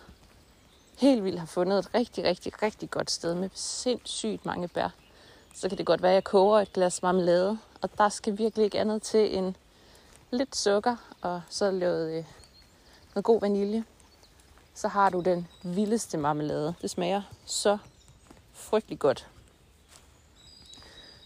helt 0.97 1.23
vildt 1.23 1.39
har 1.39 1.45
fundet 1.45 1.79
et 1.79 1.93
rigtig, 1.93 2.23
rigtig, 2.23 2.63
rigtig 2.63 2.89
godt 2.89 3.12
sted 3.12 3.35
med 3.35 3.50
sindssygt 3.53 4.45
mange 4.45 4.67
bær, 4.67 4.89
så 5.55 5.69
kan 5.69 5.77
det 5.77 5.85
godt 5.85 6.01
være, 6.01 6.12
at 6.12 6.15
jeg 6.15 6.23
koger 6.23 6.59
et 6.59 6.73
glas 6.73 7.01
marmelade. 7.01 7.57
Og 7.81 7.89
der 7.97 8.09
skal 8.09 8.38
virkelig 8.38 8.65
ikke 8.65 8.79
andet 8.79 9.01
til 9.01 9.38
end 9.38 9.53
lidt 10.31 10.55
sukker 10.55 10.95
og 11.21 11.41
så 11.50 11.71
noget, 11.71 12.17
øh, 12.17 12.25
noget 13.15 13.25
god 13.25 13.41
vanilje. 13.41 13.83
Så 14.73 14.88
har 14.88 15.09
du 15.09 15.21
den 15.21 15.47
vildeste 15.63 16.17
marmelade. 16.17 16.75
Det 16.81 16.89
smager 16.89 17.21
så 17.45 17.77
frygtelig 18.53 19.00
godt. 19.00 19.27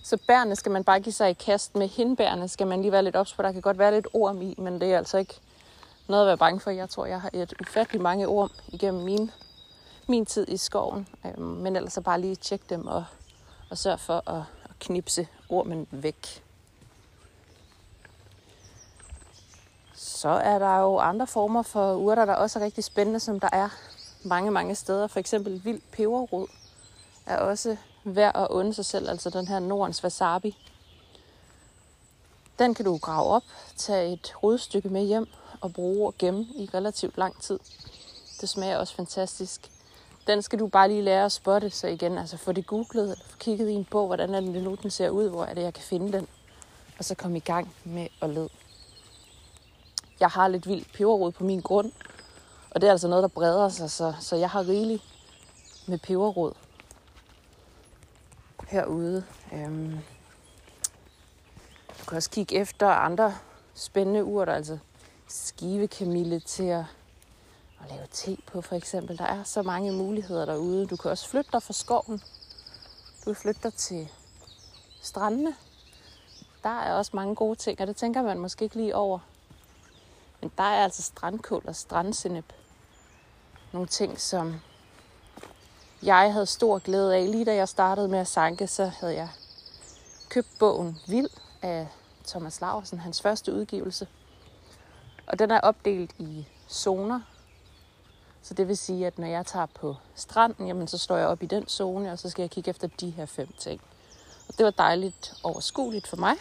Så 0.03 0.17
bærne 0.27 0.55
skal 0.55 0.71
man 0.71 0.83
bare 0.83 0.99
give 0.99 1.13
sig 1.13 1.29
i 1.29 1.33
kast 1.33 1.75
med. 1.75 1.87
Hindbærne 1.87 2.47
skal 2.47 2.67
man 2.67 2.81
lige 2.81 2.91
være 2.91 3.03
lidt 3.03 3.15
ops 3.15 3.33
på. 3.33 3.41
Der 3.41 3.51
kan 3.51 3.61
godt 3.61 3.79
være 3.79 3.93
lidt 3.93 4.07
orm 4.13 4.41
i, 4.41 4.55
men 4.57 4.81
det 4.81 4.93
er 4.93 4.97
altså 4.97 5.17
ikke 5.17 5.39
noget 6.07 6.23
at 6.23 6.27
være 6.27 6.37
bange 6.37 6.59
for. 6.59 6.71
Jeg 6.71 6.89
tror, 6.89 7.05
jeg 7.05 7.21
har 7.21 7.29
et 7.33 7.53
ufattelig 7.61 8.01
mange 8.01 8.27
orm 8.27 8.51
igennem 8.67 9.03
mine 9.03 9.31
min 10.09 10.25
tid 10.25 10.49
i 10.49 10.57
skoven. 10.57 11.07
Øhm, 11.25 11.41
men 11.41 11.75
ellers 11.75 11.93
så 11.93 12.01
bare 12.01 12.21
lige 12.21 12.35
tjek 12.35 12.69
dem 12.69 12.87
og, 12.87 13.05
og 13.69 13.77
sørge 13.77 13.97
for 13.97 14.29
at, 14.29 14.43
at 14.63 14.79
knipse 14.79 15.27
ormen 15.49 15.87
væk. 15.91 16.43
Så 19.93 20.29
er 20.29 20.59
der 20.59 20.77
jo 20.77 20.97
andre 20.97 21.27
former 21.27 21.61
for 21.61 21.95
urter, 21.95 22.25
der 22.25 22.33
også 22.33 22.59
er 22.59 22.63
rigtig 22.63 22.83
spændende, 22.83 23.19
som 23.19 23.39
der 23.39 23.49
er 23.51 23.69
mange, 24.23 24.51
mange 24.51 24.75
steder. 24.75 25.07
For 25.07 25.19
eksempel 25.19 25.61
vild 25.63 25.81
peberrod 25.91 26.47
er 27.25 27.37
også 27.37 27.77
værd 28.03 28.35
at 28.35 28.47
unde 28.49 28.73
sig 28.73 28.85
selv, 28.85 29.09
altså 29.09 29.29
den 29.29 29.47
her 29.47 29.59
Nordens 29.59 30.03
wasabi. 30.03 30.57
Den 32.59 32.73
kan 32.73 32.85
du 32.85 32.97
grave 32.97 33.27
op, 33.27 33.43
tage 33.75 34.13
et 34.13 34.43
rodstykke 34.43 34.89
med 34.89 35.05
hjem 35.05 35.27
og 35.61 35.73
bruge 35.73 36.07
og 36.07 36.15
gemme 36.19 36.43
i 36.55 36.69
relativt 36.73 37.17
lang 37.17 37.41
tid. 37.41 37.59
Det 38.41 38.49
smager 38.49 38.77
også 38.77 38.95
fantastisk. 38.95 39.71
Den 40.27 40.41
skal 40.41 40.59
du 40.59 40.67
bare 40.67 40.87
lige 40.87 41.01
lære 41.01 41.25
at 41.25 41.31
spotte, 41.31 41.69
så 41.69 41.87
igen, 41.87 42.17
altså 42.17 42.37
få 42.37 42.51
det 42.51 42.67
googlet, 42.67 43.03
eller 43.03 43.25
få 43.25 43.37
kigget 43.37 43.69
i 43.69 43.73
en 43.73 43.85
bog, 43.85 44.07
hvordan 44.07 44.35
er 44.35 44.39
den 44.39 44.51
nu, 44.63 44.77
den 44.81 44.91
ser 44.91 45.09
ud, 45.09 45.29
hvor 45.29 45.45
er 45.45 45.53
det, 45.53 45.61
jeg 45.61 45.73
kan 45.73 45.83
finde 45.83 46.11
den, 46.11 46.27
og 46.99 47.05
så 47.05 47.15
komme 47.15 47.37
i 47.37 47.41
gang 47.41 47.73
med 47.83 48.07
at 48.21 48.29
lede. 48.29 48.49
Jeg 50.19 50.29
har 50.29 50.47
lidt 50.47 50.67
vild 50.67 50.85
peberrod 50.93 51.31
på 51.31 51.43
min 51.43 51.61
grund, 51.61 51.91
og 52.71 52.81
det 52.81 52.87
er 52.87 52.91
altså 52.91 53.07
noget, 53.07 53.21
der 53.21 53.27
breder 53.27 53.69
sig, 53.69 53.91
så, 53.91 54.13
så 54.19 54.35
jeg 54.35 54.49
har 54.49 54.67
rigeligt 54.67 55.03
med 55.87 55.97
peberrod 55.97 56.53
herude. 58.67 59.23
Øhm, 59.53 59.99
du 61.99 62.05
kan 62.07 62.17
også 62.17 62.29
kigge 62.29 62.55
efter 62.55 62.87
andre 62.87 63.35
spændende 63.73 64.23
urter, 64.23 64.53
altså 64.53 64.77
skivekamille 65.27 66.39
til 66.39 66.63
at, 66.63 66.83
at 67.83 67.89
lave 67.89 68.07
te 68.11 68.37
på 68.47 68.61
for 68.61 68.75
eksempel. 68.75 69.17
Der 69.17 69.25
er 69.25 69.43
så 69.43 69.61
mange 69.61 69.91
muligheder 69.91 70.45
derude. 70.45 70.87
Du 70.87 70.95
kan 70.95 71.11
også 71.11 71.29
flytte 71.29 71.51
dig 71.53 71.63
fra 71.63 71.73
skoven. 71.73 72.21
Du 73.19 73.25
kan 73.25 73.35
flytte 73.35 73.61
dig 73.63 73.73
til 73.73 74.09
strandene. 75.01 75.55
Der 76.63 76.69
er 76.79 76.93
også 76.93 77.11
mange 77.13 77.35
gode 77.35 77.55
ting, 77.55 77.81
og 77.81 77.87
det 77.87 77.95
tænker 77.95 78.21
man 78.21 78.39
måske 78.39 78.63
ikke 78.63 78.75
lige 78.75 78.95
over. 78.95 79.19
Men 80.41 80.51
der 80.57 80.63
er 80.63 80.83
altså 80.83 81.01
strandkål 81.01 81.63
og 81.67 81.75
strandsinep. 81.75 82.53
Nogle 83.71 83.87
ting, 83.87 84.19
som 84.19 84.59
jeg 86.03 86.33
havde 86.33 86.45
stor 86.45 86.79
glæde 86.79 87.15
af. 87.15 87.31
Lige 87.31 87.45
da 87.45 87.55
jeg 87.55 87.69
startede 87.69 88.07
med 88.07 88.19
at 88.19 88.27
sanke, 88.27 88.67
så 88.67 88.85
havde 88.85 89.15
jeg 89.15 89.29
købt 90.29 90.47
bogen 90.59 90.99
Vild 91.07 91.29
af 91.61 91.87
Thomas 92.27 92.61
Larsen, 92.61 92.99
hans 92.99 93.21
første 93.21 93.53
udgivelse. 93.53 94.07
Og 95.27 95.39
den 95.39 95.51
er 95.51 95.59
opdelt 95.59 96.11
i 96.19 96.47
zoner. 96.69 97.21
Så 98.47 98.53
det 98.53 98.67
vil 98.67 98.77
sige, 98.77 99.07
at 99.07 99.19
når 99.19 99.27
jeg 99.27 99.45
tager 99.45 99.65
på 99.65 99.95
stranden, 100.15 100.67
jamen, 100.67 100.87
så 100.87 100.97
står 100.97 101.17
jeg 101.17 101.27
op 101.27 101.43
i 101.43 101.45
den 101.45 101.67
zone, 101.67 102.11
og 102.11 102.19
så 102.19 102.29
skal 102.29 102.43
jeg 102.43 102.49
kigge 102.49 102.69
efter 102.69 102.87
de 102.99 103.09
her 103.09 103.25
fem 103.25 103.47
ting. 103.59 103.81
Og 104.47 104.57
det 104.57 104.65
var 104.65 104.71
dejligt 104.71 105.33
overskueligt 105.43 106.07
for 106.07 106.17
mig. 106.17 106.35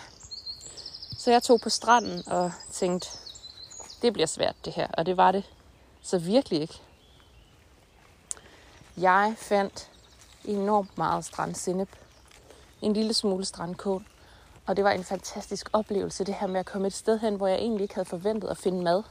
Så 1.19 1.31
jeg 1.31 1.43
tog 1.43 1.61
på 1.61 1.69
stranden 1.69 2.29
og 2.29 2.53
tænkte, 2.73 3.09
det 4.03 4.13
bliver 4.13 4.27
svært 4.27 4.55
det 4.65 4.73
her. 4.73 4.89
Og 4.99 5.07
det 5.07 5.17
var 5.17 5.33
det 5.33 5.45
så 6.03 6.19
virkelig 6.19 6.61
ikke. 6.61 6.81
Jeg 8.97 9.35
fandt 9.39 9.91
enormt 10.45 10.99
meget 10.99 11.25
strandsinep. 11.25 11.97
En 12.83 12.93
lille 12.93 13.15
smule 13.15 13.45
strandkål. 13.45 14.07
Og 14.67 14.77
det 14.77 14.85
var 14.85 14.91
en 14.91 15.05
fantastisk 15.05 15.69
oplevelse, 15.73 16.25
det 16.25 16.35
her 16.35 16.47
med 16.47 16.61
at 16.61 16.67
komme 16.67 16.87
et 16.87 16.95
sted 16.95 17.19
hen, 17.19 17.35
hvor 17.35 17.47
jeg 17.47 17.59
egentlig 17.59 17.83
ikke 17.83 17.95
havde 17.95 18.09
forventet 18.09 18.49
at 18.49 18.59
finde 18.59 18.83
mad. 18.83 19.03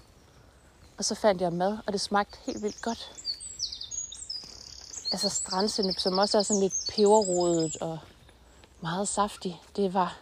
Og 0.97 1.05
så 1.05 1.15
fandt 1.15 1.41
jeg 1.41 1.53
mad, 1.53 1.77
og 1.87 1.93
det 1.93 2.01
smagte 2.01 2.37
helt 2.45 2.63
vildt 2.63 2.81
godt. 2.81 3.11
Altså 5.11 5.29
strandsinep, 5.29 5.99
som 5.99 6.17
også 6.17 6.37
er 6.37 6.41
sådan 6.41 6.61
lidt 6.61 6.73
peberrodet 6.89 7.77
og 7.77 7.99
meget 8.81 9.07
saftig. 9.07 9.61
Det 9.75 9.93
var 9.93 10.17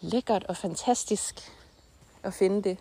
lækkert 0.00 0.44
og 0.44 0.56
fantastisk 0.56 1.52
at 2.22 2.34
finde 2.34 2.62
det. 2.62 2.78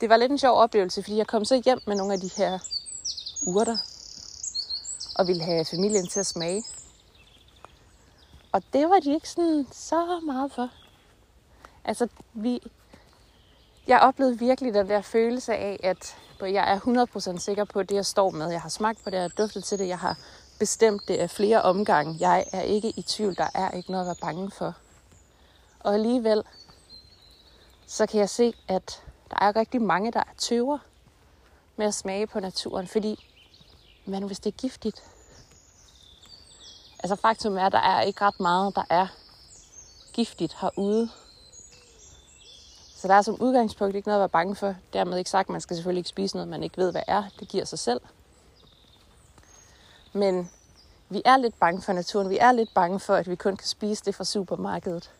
Det 0.00 0.08
var 0.08 0.16
lidt 0.16 0.32
en 0.32 0.38
sjov 0.38 0.56
oplevelse, 0.56 1.02
fordi 1.02 1.16
jeg 1.16 1.26
kom 1.26 1.44
så 1.44 1.62
hjem 1.64 1.80
med 1.86 1.96
nogle 1.96 2.12
af 2.12 2.20
de 2.20 2.30
her 2.36 2.58
urter, 3.46 3.76
og 5.14 5.26
ville 5.26 5.42
have 5.42 5.64
familien 5.64 6.06
til 6.06 6.20
at 6.20 6.26
smage. 6.26 6.64
Og 8.52 8.62
det 8.72 8.88
var 8.88 9.00
de 9.00 9.14
ikke 9.14 9.30
sådan 9.30 9.66
så 9.72 10.20
meget 10.20 10.52
for. 10.52 10.70
Altså, 11.84 12.08
vi, 12.34 12.60
jeg 13.88 14.00
oplevede 14.00 14.38
virkelig 14.38 14.74
den 14.74 14.88
der 14.88 15.00
følelse 15.00 15.54
af, 15.54 15.80
at 15.82 16.16
jeg 16.40 16.72
er 16.72 17.34
100% 17.34 17.38
sikker 17.38 17.64
på 17.64 17.82
det, 17.82 17.94
jeg 17.94 18.06
står 18.06 18.30
med. 18.30 18.50
Jeg 18.50 18.60
har 18.60 18.68
smagt 18.68 19.04
på 19.04 19.10
det, 19.10 19.16
jeg 19.16 19.22
har 19.22 19.28
duftet 19.28 19.64
til 19.64 19.78
det, 19.78 19.88
jeg 19.88 19.98
har 19.98 20.18
bestemt 20.58 21.02
det 21.08 21.16
af 21.16 21.30
flere 21.30 21.62
omgange. 21.62 22.16
Jeg 22.20 22.44
er 22.52 22.62
ikke 22.62 22.92
i 22.96 23.02
tvivl, 23.02 23.36
der 23.36 23.48
er 23.54 23.70
ikke 23.70 23.90
noget 23.90 24.04
at 24.04 24.06
være 24.06 24.16
bange 24.20 24.50
for. 24.50 24.74
Og 25.80 25.94
alligevel, 25.94 26.42
så 27.86 28.06
kan 28.06 28.20
jeg 28.20 28.30
se, 28.30 28.54
at 28.68 29.02
der 29.30 29.36
er 29.40 29.56
rigtig 29.56 29.82
mange, 29.82 30.12
der 30.12 30.20
er 30.20 30.34
tøver 30.38 30.78
med 31.76 31.86
at 31.86 31.94
smage 31.94 32.26
på 32.26 32.40
naturen, 32.40 32.86
fordi 32.86 33.24
men 34.04 34.22
hvis 34.22 34.40
det 34.40 34.52
er 34.52 34.56
giftigt? 34.56 35.02
Altså 36.98 37.16
faktum 37.16 37.56
er, 37.56 37.66
at 37.66 37.72
der 37.72 37.78
er 37.78 38.00
ikke 38.00 38.24
ret 38.24 38.40
meget, 38.40 38.76
der 38.76 38.84
er 38.90 39.06
giftigt 40.12 40.56
herude. 40.60 41.10
Så 42.98 43.08
der 43.08 43.14
er 43.14 43.22
som 43.22 43.40
udgangspunkt 43.40 43.96
ikke 43.96 44.08
noget 44.08 44.18
at 44.18 44.20
være 44.20 44.28
bange 44.28 44.54
for. 44.54 44.74
Dermed 44.92 45.18
ikke 45.18 45.30
sagt, 45.30 45.48
at 45.48 45.52
man 45.52 45.60
skal 45.60 45.76
selvfølgelig 45.76 46.00
ikke 46.00 46.08
spise 46.08 46.36
noget, 46.36 46.48
man 46.48 46.62
ikke 46.62 46.76
ved, 46.76 46.90
hvad 46.90 47.02
er. 47.06 47.24
Det 47.40 47.48
giver 47.48 47.64
sig 47.64 47.78
selv. 47.78 48.00
Men 50.12 50.50
vi 51.08 51.22
er 51.24 51.36
lidt 51.36 51.60
bange 51.60 51.82
for 51.82 51.92
naturen. 51.92 52.30
Vi 52.30 52.38
er 52.38 52.52
lidt 52.52 52.74
bange 52.74 53.00
for, 53.00 53.14
at 53.14 53.30
vi 53.30 53.36
kun 53.36 53.56
kan 53.56 53.68
spise 53.68 54.04
det 54.04 54.14
fra 54.14 54.24
supermarkedet. 54.24 55.10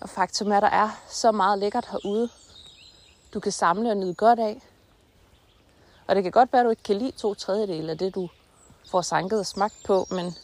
Og 0.00 0.08
faktum 0.08 0.52
er, 0.52 0.56
at 0.56 0.62
der 0.62 0.68
er 0.68 0.90
så 1.08 1.32
meget 1.32 1.58
lækkert 1.58 1.86
herude, 1.90 2.28
du 3.34 3.40
kan 3.40 3.52
samle 3.52 3.90
og 3.90 3.96
nyde 3.96 4.14
godt 4.14 4.38
af. 4.38 4.62
Og 6.06 6.14
det 6.14 6.22
kan 6.22 6.32
godt 6.32 6.52
være, 6.52 6.60
at 6.60 6.64
du 6.64 6.70
ikke 6.70 6.82
kan 6.82 6.96
lide 6.96 7.10
to 7.10 7.34
tredjedele 7.34 7.90
af 7.90 7.98
det, 7.98 8.14
du 8.14 8.28
får 8.90 9.02
sanket 9.02 9.38
og 9.38 9.46
smagt 9.46 9.76
på, 9.86 10.06
men 10.10 10.34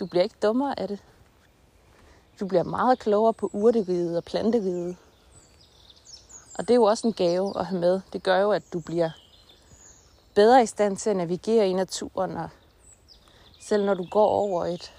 du 0.00 0.06
bliver 0.06 0.22
ikke 0.22 0.36
dummere 0.42 0.80
af 0.80 0.88
det. 0.88 0.98
Du 2.40 2.46
bliver 2.46 2.62
meget 2.62 2.98
klogere 2.98 3.34
på 3.34 3.50
urteriget 3.52 4.16
og 4.16 4.24
planteriget. 4.24 4.96
Og 6.58 6.68
det 6.68 6.70
er 6.70 6.74
jo 6.74 6.84
også 6.84 7.06
en 7.06 7.12
gave 7.12 7.58
at 7.58 7.66
have 7.66 7.80
med. 7.80 8.00
Det 8.12 8.22
gør 8.22 8.38
jo, 8.38 8.52
at 8.52 8.72
du 8.72 8.80
bliver 8.80 9.10
bedre 10.34 10.62
i 10.62 10.66
stand 10.66 10.96
til 10.96 11.10
at 11.10 11.16
navigere 11.16 11.68
i 11.68 11.72
naturen. 11.72 12.36
Og 12.36 12.48
selv 13.60 13.84
når 13.84 13.94
du 13.94 14.06
går 14.10 14.26
over 14.26 14.64
et, 14.64 14.92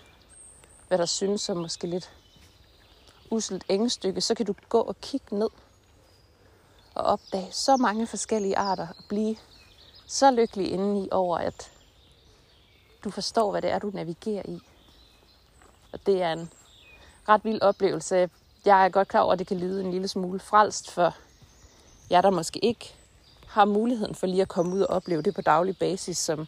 hvad 0.87 0.97
der 0.97 1.05
synes 1.05 1.41
som 1.41 1.57
måske 1.57 1.87
lidt 1.87 2.11
uselt 3.31 3.65
engstykke, 3.69 4.21
så 4.21 4.35
kan 4.35 4.45
du 4.45 4.53
gå 4.69 4.81
og 4.81 5.01
kigge 5.01 5.35
ned 5.35 5.49
og 6.95 7.03
opdage 7.03 7.47
så 7.51 7.77
mange 7.77 8.07
forskellige 8.07 8.57
arter 8.57 8.87
og 8.87 9.03
blive 9.09 9.35
så 10.07 10.31
lykkelig 10.31 10.71
indeni 10.71 11.07
over, 11.11 11.37
at 11.37 11.71
du 13.03 13.11
forstår, 13.11 13.51
hvad 13.51 13.61
det 13.61 13.69
er, 13.69 13.79
du 13.79 13.91
navigerer 13.93 14.43
i. 14.45 14.59
Og 15.93 16.05
det 16.05 16.21
er 16.21 16.33
en 16.33 16.51
ret 17.29 17.45
vild 17.45 17.61
oplevelse. 17.61 18.29
Jeg 18.65 18.85
er 18.85 18.89
godt 18.89 19.07
klar 19.07 19.21
over, 19.21 19.33
at 19.33 19.39
det 19.39 19.47
kan 19.47 19.57
lyde 19.57 19.83
en 19.83 19.91
lille 19.91 20.07
smule 20.07 20.39
frelst 20.39 20.91
for 20.91 21.15
jer, 22.11 22.21
der 22.21 22.29
måske 22.29 22.59
ikke 22.59 22.95
har 23.47 23.65
muligheden 23.65 24.15
for 24.15 24.27
lige 24.27 24.41
at 24.41 24.47
komme 24.47 24.75
ud 24.75 24.81
og 24.81 24.95
opleve 24.95 25.21
det 25.21 25.35
på 25.35 25.41
daglig 25.41 25.77
basis, 25.77 26.17
som 26.17 26.47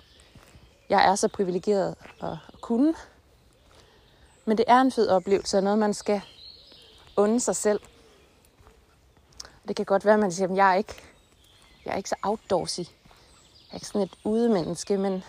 jeg 0.90 1.12
er 1.12 1.16
så 1.16 1.28
privilegeret 1.28 1.96
at 2.22 2.38
kunne. 2.62 2.94
Men 4.46 4.58
det 4.58 4.66
er 4.68 4.82
en 4.82 4.92
fed 4.92 5.10
oplevelse, 5.10 5.58
og 5.58 5.64
noget 5.64 5.80
man 5.80 5.94
skal 5.94 6.22
unde 7.16 7.40
sig 7.40 7.56
selv. 7.56 7.80
Det 9.68 9.76
kan 9.76 9.86
godt 9.86 10.06
være, 10.06 10.14
at 10.14 10.20
man 10.20 10.32
siger, 10.32 10.50
at 10.50 10.56
jeg 10.56 10.72
er 10.72 10.76
ikke, 10.76 10.96
jeg 11.86 11.92
er 11.92 11.98
ikke 11.98 12.10
så 12.10 12.16
outdoorsy. 12.24 12.80
Jeg 12.80 13.72
er 13.72 13.76
ikke 13.76 13.88
sådan 13.88 14.02
et 14.02 14.16
udemenneske, 14.24 14.98
men 14.98 15.24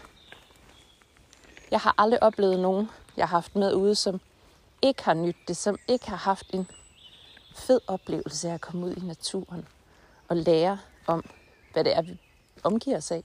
jeg 1.70 1.80
har 1.80 1.94
aldrig 1.98 2.22
oplevet 2.22 2.60
nogen, 2.60 2.90
jeg 3.16 3.28
har 3.28 3.36
haft 3.36 3.56
med 3.56 3.74
ude, 3.74 3.94
som 3.94 4.20
ikke 4.82 5.04
har 5.04 5.14
nydt 5.14 5.48
det, 5.48 5.56
som 5.56 5.78
ikke 5.88 6.08
har 6.10 6.16
haft 6.16 6.46
en 6.52 6.70
fed 7.54 7.80
oplevelse 7.86 8.48
af 8.48 8.54
at 8.54 8.60
komme 8.60 8.86
ud 8.86 8.94
i 8.94 9.00
naturen 9.00 9.66
og 10.28 10.36
lære 10.36 10.78
om, 11.06 11.24
hvad 11.72 11.84
det 11.84 11.96
er, 11.96 12.02
vi 12.02 12.18
omgiver 12.62 12.96
os 12.96 13.10
af. 13.10 13.24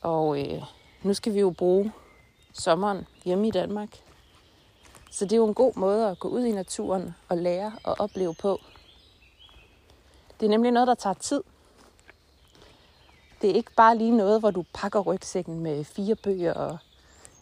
Og 0.00 0.40
øh, 0.40 0.62
nu 1.02 1.14
skal 1.14 1.34
vi 1.34 1.40
jo 1.40 1.50
bruge 1.50 1.92
sommeren 2.52 3.06
hjemme 3.24 3.48
i 3.48 3.50
Danmark. 3.50 3.88
Så 5.10 5.24
det 5.24 5.32
er 5.32 5.36
jo 5.36 5.48
en 5.48 5.54
god 5.54 5.72
måde 5.76 6.10
at 6.10 6.18
gå 6.18 6.28
ud 6.28 6.44
i 6.44 6.52
naturen 6.52 7.14
og 7.28 7.38
lære 7.38 7.72
og 7.84 7.96
opleve 7.98 8.34
på. 8.34 8.60
Det 10.40 10.46
er 10.46 10.50
nemlig 10.50 10.72
noget, 10.72 10.88
der 10.88 10.94
tager 10.94 11.14
tid. 11.14 11.42
Det 13.42 13.50
er 13.50 13.54
ikke 13.54 13.72
bare 13.76 13.98
lige 13.98 14.16
noget, 14.16 14.40
hvor 14.40 14.50
du 14.50 14.64
pakker 14.74 15.00
rygsækken 15.00 15.60
med 15.60 15.84
fire 15.84 16.14
bøger 16.14 16.54
og 16.54 16.78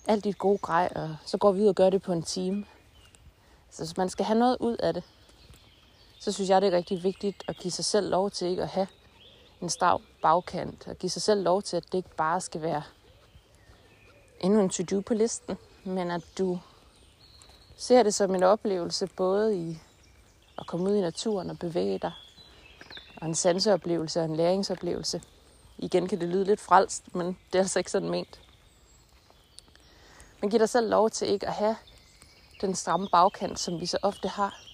alt 0.07 0.25
dit 0.25 0.38
gode 0.38 0.59
grej, 0.59 0.92
og 0.97 1.16
så 1.25 1.38
går 1.38 1.53
vi 1.53 1.61
ud 1.61 1.66
og 1.66 1.75
gør 1.75 1.90
det 1.90 2.03
på 2.03 2.12
en 2.12 2.23
time. 2.23 2.66
Så 3.71 3.85
hvis 3.85 3.97
man 3.97 4.09
skal 4.09 4.25
have 4.25 4.38
noget 4.38 4.57
ud 4.61 4.77
af 4.77 4.95
det, 4.95 5.05
så 6.23 6.33
synes 6.33 6.51
jeg, 6.51 6.63
det 6.63 6.73
er 6.73 6.77
rigtig 6.77 7.03
vigtigt 7.03 7.45
at 7.49 7.57
give 7.57 7.73
sig 7.73 7.85
selv 7.85 8.11
lov 8.11 8.31
til 8.31 8.49
ikke 8.49 8.63
at 8.63 8.69
have 8.69 8.87
en 9.61 9.69
stav 9.69 10.01
bagkant, 10.23 10.89
og 10.89 10.97
give 10.97 11.11
sig 11.11 11.23
selv 11.23 11.43
lov 11.43 11.63
til, 11.63 11.77
at 11.77 11.85
det 11.85 11.95
ikke 11.95 12.17
bare 12.17 12.41
skal 12.41 12.63
være 12.63 12.83
endnu 14.41 14.61
en 14.61 14.69
to-do 14.69 15.01
på 15.01 15.15
listen, 15.15 15.59
men 15.85 16.11
at 16.11 16.23
du 16.39 16.59
ser 17.77 18.03
det 18.03 18.15
som 18.15 18.35
en 18.35 18.43
oplevelse 18.43 19.07
både 19.07 19.57
i 19.57 19.79
at 20.59 20.67
komme 20.67 20.91
ud 20.91 20.95
i 20.95 21.01
naturen 21.01 21.51
og 21.51 21.59
bevæge 21.59 21.99
dig, 21.99 22.13
og 23.17 23.27
en 23.27 23.35
sanseoplevelse 23.35 24.21
og 24.21 24.25
en 24.25 24.37
læringsoplevelse. 24.37 25.23
Igen 25.79 26.09
kan 26.09 26.21
det 26.21 26.29
lyde 26.29 26.45
lidt 26.45 26.61
frelst, 26.61 27.15
men 27.15 27.27
det 27.27 27.59
er 27.59 27.63
altså 27.63 27.79
ikke 27.79 27.91
sådan 27.91 28.11
ment. 28.11 28.41
Men 30.41 30.51
giv 30.51 30.59
dig 30.59 30.69
selv 30.69 30.91
lov 30.91 31.11
til 31.11 31.29
ikke 31.29 31.47
at 31.47 31.55
have 31.55 31.77
den 32.61 32.75
stramme 32.75 33.09
bagkant, 33.13 33.59
som 33.59 33.81
vi 33.81 33.87
så 33.87 33.99
ofte 34.03 34.29
har. 34.29 34.72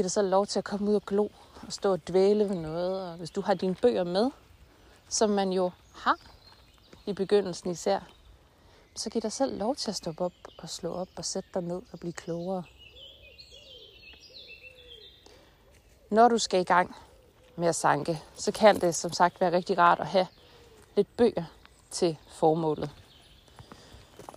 Giv 0.00 0.04
dig 0.04 0.10
selv 0.10 0.28
lov 0.28 0.46
til 0.46 0.58
at 0.58 0.64
komme 0.64 0.90
ud 0.90 0.94
og 0.94 1.02
glo 1.06 1.28
og 1.66 1.72
stå 1.72 1.92
og 1.92 2.08
dvæle 2.08 2.48
ved 2.48 2.56
noget. 2.56 3.10
Og 3.10 3.16
hvis 3.16 3.30
du 3.30 3.40
har 3.40 3.54
dine 3.54 3.74
bøger 3.74 4.04
med, 4.04 4.30
som 5.08 5.30
man 5.30 5.52
jo 5.52 5.70
har 5.94 6.16
i 7.06 7.12
begyndelsen 7.12 7.70
især, 7.70 8.00
så 8.94 9.10
giv 9.10 9.22
dig 9.22 9.32
selv 9.32 9.58
lov 9.58 9.76
til 9.76 9.90
at 9.90 9.96
stoppe 9.96 10.24
op 10.24 10.32
og 10.58 10.70
slå 10.70 10.92
op 10.92 11.08
og 11.16 11.24
sætte 11.24 11.48
dig 11.54 11.62
ned 11.62 11.82
og 11.92 12.00
blive 12.00 12.12
klogere. 12.12 12.62
Når 16.10 16.28
du 16.28 16.38
skal 16.38 16.60
i 16.60 16.64
gang 16.64 16.96
med 17.56 17.68
at 17.68 17.76
sanke, 17.76 18.22
så 18.34 18.52
kan 18.52 18.80
det 18.80 18.94
som 18.94 19.12
sagt 19.12 19.40
være 19.40 19.52
rigtig 19.52 19.78
rart 19.78 20.00
at 20.00 20.06
have 20.06 20.26
lidt 20.96 21.16
bøger 21.16 21.44
til 21.90 22.16
formålet. 22.28 22.90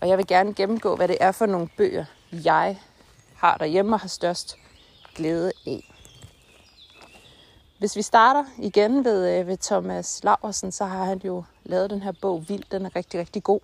Og 0.02 0.08
jeg 0.08 0.18
vil 0.18 0.28
gerne 0.28 0.54
gennemgå, 0.54 0.96
hvad 0.96 1.08
det 1.08 1.18
er 1.20 1.32
for 1.32 1.46
nogle 1.46 1.70
bøger, 1.78 2.06
jeg 2.32 2.80
har 3.36 3.58
derhjemme 3.58 3.96
og 3.96 4.00
har 4.00 4.08
størst 4.08 4.58
glæde 5.16 5.52
af. 5.68 5.94
Hvis 7.80 7.96
vi 7.96 8.02
starter 8.02 8.46
igen 8.58 9.06
ved, 9.06 9.40
øh, 9.40 9.48
ved 9.48 9.58
Thomas 9.58 10.24
Laversen, 10.24 10.72
så 10.72 10.86
har 10.86 11.06
han 11.06 11.22
jo 11.26 11.44
lavet 11.64 11.90
den 11.90 12.02
her 12.02 12.12
bog 12.22 12.50
Vild. 12.50 12.64
Den 12.72 12.86
er 12.86 12.96
rigtig, 12.96 13.20
rigtig 13.20 13.44
god. 13.44 13.60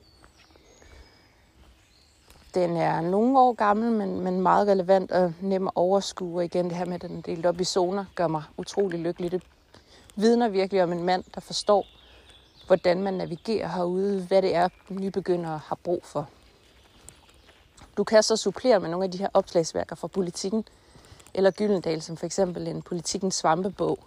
Den 2.53 2.77
er 2.77 3.01
nogle 3.01 3.39
år 3.39 3.53
gammel, 3.53 3.91
men, 3.91 4.19
men 4.19 4.41
meget 4.41 4.67
relevant 4.67 5.12
og 5.12 5.33
nem 5.41 5.67
at 5.67 5.73
overskue. 5.75 6.39
Og 6.39 6.45
igen, 6.45 6.65
det 6.65 6.77
her 6.77 6.85
med, 6.85 6.95
at 6.95 7.01
den 7.01 7.17
er 7.17 7.21
delt 7.21 7.45
op 7.45 7.62
i 7.62 7.63
zoner, 7.63 8.05
gør 8.15 8.27
mig 8.27 8.43
utrolig 8.57 8.99
lykkelig. 8.99 9.31
Det 9.31 9.43
vidner 10.15 10.47
virkelig 10.49 10.83
om 10.83 10.91
en 10.91 11.03
mand, 11.03 11.23
der 11.35 11.41
forstår, 11.41 11.85
hvordan 12.67 13.01
man 13.01 13.13
navigerer 13.13 13.67
herude, 13.67 14.21
hvad 14.21 14.41
det 14.41 14.55
er, 14.55 14.69
nybegyndere 14.89 15.57
har 15.65 15.77
brug 15.83 16.05
for. 16.05 16.29
Du 17.97 18.03
kan 18.03 18.23
så 18.23 18.35
supplere 18.35 18.79
med 18.79 18.89
nogle 18.89 19.05
af 19.05 19.12
de 19.12 19.17
her 19.17 19.29
opslagsværker 19.33 19.95
fra 19.95 20.07
politikken, 20.07 20.65
eller 21.33 21.51
Gyldendal, 21.51 22.01
som 22.01 22.17
for 22.17 22.25
eksempel 22.25 22.67
en 22.67 22.81
politikens 22.81 23.35
svampebog. 23.35 23.99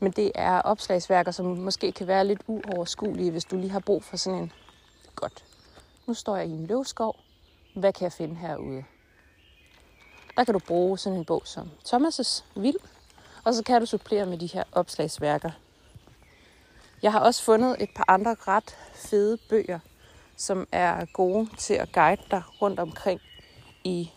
Men 0.00 0.12
det 0.12 0.32
er 0.34 0.60
opslagsværker, 0.60 1.30
som 1.30 1.46
måske 1.46 1.92
kan 1.92 2.06
være 2.06 2.26
lidt 2.26 2.40
uoverskuelige, 2.46 3.30
hvis 3.30 3.44
du 3.44 3.56
lige 3.56 3.70
har 3.70 3.80
brug 3.80 4.04
for 4.04 4.16
sådan 4.16 4.38
en 4.38 4.52
godt 5.16 5.44
nu 6.08 6.14
står 6.14 6.36
jeg 6.36 6.46
i 6.46 6.50
en 6.50 6.66
løvskov. 6.66 7.16
Hvad 7.74 7.92
kan 7.92 8.04
jeg 8.04 8.12
finde 8.12 8.34
herude? 8.34 8.84
Der 10.36 10.44
kan 10.44 10.54
du 10.54 10.60
bruge 10.66 10.98
sådan 10.98 11.18
en 11.18 11.24
bog 11.24 11.42
som 11.44 11.70
Thomas' 11.88 12.44
Vild, 12.56 12.76
og 13.44 13.54
så 13.54 13.64
kan 13.64 13.80
du 13.80 13.86
supplere 13.86 14.26
med 14.26 14.38
de 14.38 14.46
her 14.46 14.64
opslagsværker. 14.72 15.50
Jeg 17.02 17.12
har 17.12 17.20
også 17.20 17.42
fundet 17.42 17.76
et 17.82 17.90
par 17.96 18.04
andre 18.08 18.36
ret 18.40 18.76
fede 18.94 19.38
bøger, 19.48 19.78
som 20.36 20.68
er 20.72 21.04
gode 21.12 21.48
til 21.56 21.74
at 21.74 21.92
guide 21.92 22.22
dig 22.30 22.42
rundt 22.62 22.80
omkring 22.80 23.20
i 23.84 24.10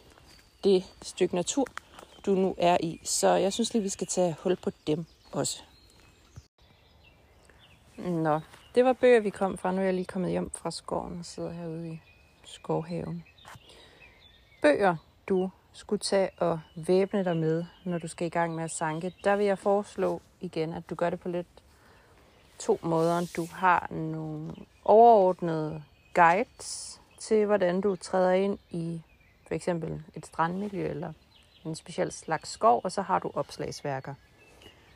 det 0.63 0.83
stykke 1.01 1.35
natur, 1.35 1.67
du 2.25 2.31
nu 2.35 2.55
er 2.57 2.77
i. 2.79 2.99
Så 3.03 3.33
jeg 3.33 3.53
synes 3.53 3.73
lige, 3.73 3.83
vi 3.83 3.89
skal 3.89 4.07
tage 4.07 4.35
hul 4.39 4.55
på 4.55 4.71
dem 4.87 5.05
også. 5.31 5.63
Nå, 7.97 8.39
det 8.75 8.85
var 8.85 8.93
bøger, 8.93 9.19
vi 9.19 9.29
kom 9.29 9.57
fra. 9.57 9.71
Nu 9.71 9.77
er 9.77 9.85
jeg 9.85 9.93
lige 9.93 10.05
kommet 10.05 10.31
hjem 10.31 10.49
fra 10.49 10.71
skoven 10.71 11.19
og 11.19 11.25
sidder 11.25 11.51
herude 11.51 11.89
i 11.89 12.01
skovhaven. 12.45 13.23
Bøger, 14.61 14.95
du 15.29 15.49
skulle 15.73 15.99
tage 15.99 16.29
og 16.37 16.59
væbne 16.75 17.23
dig 17.23 17.37
med, 17.37 17.65
når 17.83 17.97
du 17.97 18.07
skal 18.07 18.27
i 18.27 18.29
gang 18.29 18.55
med 18.55 18.63
at 18.63 18.71
sanke. 18.71 19.13
Der 19.23 19.35
vil 19.35 19.45
jeg 19.45 19.59
foreslå 19.59 20.21
igen, 20.41 20.73
at 20.73 20.89
du 20.89 20.95
gør 20.95 21.09
det 21.09 21.19
på 21.19 21.29
lidt 21.29 21.47
to 22.59 22.79
måder. 22.81 23.27
Du 23.35 23.47
har 23.51 23.87
nogle 23.91 24.55
overordnede 24.85 25.83
guides 26.13 27.01
til, 27.19 27.45
hvordan 27.45 27.81
du 27.81 27.95
træder 27.95 28.31
ind 28.31 28.59
i 28.69 29.01
for 29.51 29.55
eksempel 29.55 30.03
et 30.15 30.25
strandmiljø 30.25 30.87
eller 30.89 31.13
en 31.65 31.75
speciel 31.75 32.11
slags 32.11 32.49
skov, 32.49 32.81
og 32.83 32.91
så 32.91 33.01
har 33.01 33.19
du 33.19 33.31
opslagsværker. 33.33 34.13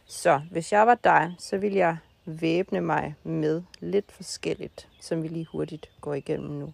Så 0.06 0.42
hvis 0.52 0.72
jeg 0.72 0.88
var 0.88 0.96
dig, 0.96 1.36
så 1.40 1.58
vil 1.58 1.74
jeg 1.74 1.98
væbne 2.26 2.82
mig 2.82 3.16
med 3.24 3.64
lidt 3.80 4.12
forskelligt, 4.12 4.90
som 5.02 5.24
vi 5.24 5.28
lige 5.28 5.48
hurtigt 5.52 5.90
går 6.02 6.14
igennem 6.14 6.50
nu. 6.50 6.74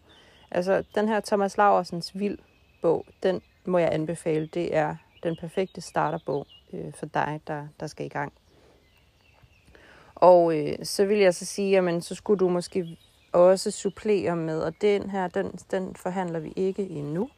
Altså, 0.52 0.84
den 0.96 1.08
her 1.08 1.20
Thomas 1.20 1.58
Laversens 1.58 2.20
Vild 2.20 2.38
bog, 2.82 3.06
den 3.24 3.42
må 3.66 3.78
jeg 3.78 3.94
anbefale. 3.94 4.46
Det 4.46 4.76
er 4.76 4.96
den 5.24 5.36
perfekte 5.36 5.82
starterbog 5.82 6.48
øh, 6.74 6.94
for 6.94 7.06
dig, 7.06 7.42
der, 7.48 7.68
der 7.80 7.88
skal 7.88 8.06
i 8.06 8.10
gang. 8.10 8.34
Og 10.16 10.58
øh, 10.58 10.76
så 10.84 11.06
vil 11.06 11.18
jeg 11.18 11.36
så 11.36 11.46
sige, 11.46 11.78
at 11.78 12.04
så 12.04 12.16
skulle 12.16 12.40
du 12.40 12.50
måske 12.50 12.98
også 13.32 13.72
supplere 13.72 14.36
med, 14.36 14.62
og 14.62 14.74
den 14.82 15.10
her, 15.10 15.28
den, 15.28 15.52
den 15.72 15.96
forhandler 15.96 16.40
vi 16.40 16.54
ikke 16.56 16.90
endnu. 16.90 17.30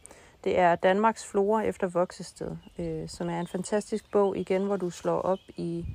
Det 0.44 0.60
er 0.60 0.76
Danmarks 0.76 1.26
Flora 1.26 1.62
efter 1.62 1.88
voksested, 1.88 2.52
øh, 2.80 3.10
som 3.10 3.30
er 3.30 3.40
en 3.40 3.48
fantastisk 3.48 4.12
bog 4.12 4.38
igen, 4.38 4.66
hvor 4.66 4.78
du 4.78 4.90
slår 4.90 5.22
op 5.22 5.40
i 5.58 5.86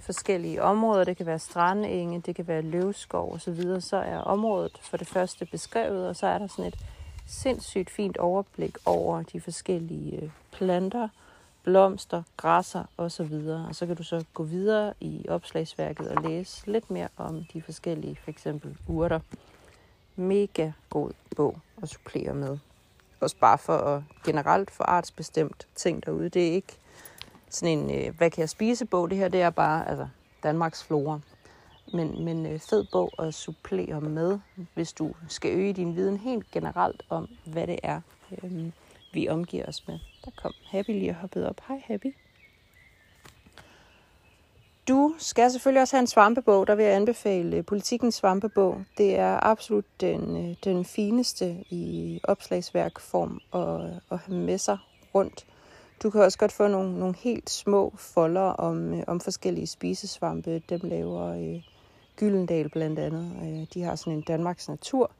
forskellige 0.00 0.62
områder. 0.62 1.04
Det 1.04 1.16
kan 1.16 1.26
være 1.26 1.38
strandenge, 1.38 2.20
det 2.20 2.36
kan 2.36 2.48
være 2.48 2.62
løvskov 2.62 3.32
osv. 3.34 3.80
Så 3.80 3.96
er 3.96 4.18
området 4.18 4.78
for 4.82 4.96
det 4.96 5.08
første 5.08 5.46
beskrevet, 5.46 6.08
og 6.08 6.16
så 6.16 6.26
er 6.26 6.38
der 6.38 6.46
sådan 6.46 6.64
et 6.64 6.78
sindssygt 7.26 7.90
fint 7.90 8.16
overblik 8.16 8.76
over 8.86 9.22
de 9.22 9.40
forskellige 9.40 10.22
øh, 10.22 10.30
planter, 10.52 11.08
blomster, 11.62 12.22
græsser 12.36 12.84
osv. 12.96 13.32
Og 13.68 13.74
så 13.74 13.86
kan 13.86 13.96
du 13.96 14.02
så 14.02 14.24
gå 14.34 14.42
videre 14.42 14.94
i 15.00 15.26
opslagsværket 15.28 16.08
og 16.08 16.22
læse 16.22 16.70
lidt 16.70 16.90
mere 16.90 17.08
om 17.16 17.44
de 17.52 17.62
forskellige, 17.62 18.18
for 18.24 18.30
eksempel 18.30 18.76
urter. 18.88 19.20
Mega 20.16 20.72
god 20.90 21.10
bog 21.36 21.58
at 21.82 21.88
supplere 21.88 22.34
med. 22.34 22.58
Også 23.20 23.36
bare 23.36 23.58
for 23.58 23.76
at 23.76 24.02
generelt 24.24 24.70
for 24.70 24.84
artsbestemt 24.84 25.66
ting 25.74 26.06
derude. 26.06 26.28
Det 26.28 26.48
er 26.48 26.52
ikke 26.52 26.78
sådan 27.50 27.78
en, 27.78 28.06
øh, 28.06 28.16
hvad 28.16 28.30
kan 28.30 28.40
jeg 28.40 28.48
spise 28.48 28.84
bog. 28.84 29.10
Det 29.10 29.18
her, 29.18 29.28
det 29.28 29.42
er 29.42 29.50
bare 29.50 29.88
altså, 29.88 30.08
Danmarks 30.42 30.84
flora. 30.84 31.20
Men, 31.92 32.24
men 32.24 32.46
øh, 32.46 32.58
fed 32.58 32.84
bog 32.92 33.12
at 33.18 33.34
supplere 33.34 34.00
med, 34.00 34.38
hvis 34.74 34.92
du 34.92 35.14
skal 35.28 35.58
øge 35.58 35.72
din 35.72 35.96
viden 35.96 36.16
helt 36.16 36.50
generelt 36.50 37.02
om, 37.08 37.28
hvad 37.44 37.66
det 37.66 37.78
er, 37.82 38.00
øh, 38.42 38.72
vi 39.12 39.28
omgiver 39.28 39.66
os 39.66 39.88
med. 39.88 39.98
Der 40.24 40.30
kom 40.36 40.52
Happy 40.66 40.90
lige 40.90 41.10
og 41.10 41.14
hoppede 41.14 41.48
op. 41.48 41.60
Hej 41.68 41.82
Happy. 41.86 42.14
Du 44.88 45.14
skal 45.18 45.50
selvfølgelig 45.50 45.82
også 45.82 45.96
have 45.96 46.00
en 46.00 46.06
svampebog. 46.06 46.66
Der 46.66 46.74
vil 46.74 46.84
jeg 46.84 46.94
anbefale 46.94 47.56
øh, 47.56 47.64
Politikens 47.64 48.14
svampebog. 48.14 48.84
Det 48.98 49.18
er 49.18 49.46
absolut 49.46 49.84
den, 50.00 50.50
øh, 50.50 50.56
den 50.64 50.84
fineste 50.84 51.56
i 51.70 52.20
opslagsværkform 52.24 53.40
at, 53.54 54.00
at 54.10 54.18
have 54.18 54.38
med 54.38 54.58
sig 54.58 54.78
rundt. 55.14 55.46
Du 56.02 56.10
kan 56.10 56.20
også 56.20 56.38
godt 56.38 56.52
få 56.52 56.68
nogle, 56.68 56.98
nogle 56.98 57.14
helt 57.18 57.50
små 57.50 57.94
folder 57.96 58.40
om, 58.40 58.94
øh, 58.94 59.04
om 59.06 59.20
forskellige 59.20 59.66
spisesvampe. 59.66 60.62
Dem 60.68 60.80
laver 60.82 61.26
øh, 61.26 61.62
Gyldendal 62.16 62.68
blandt 62.68 62.98
andet. 62.98 63.32
Øh, 63.42 63.66
de 63.74 63.82
har 63.82 63.96
sådan 63.96 64.12
en 64.12 64.22
Danmarks 64.22 64.68
Natur, 64.68 65.10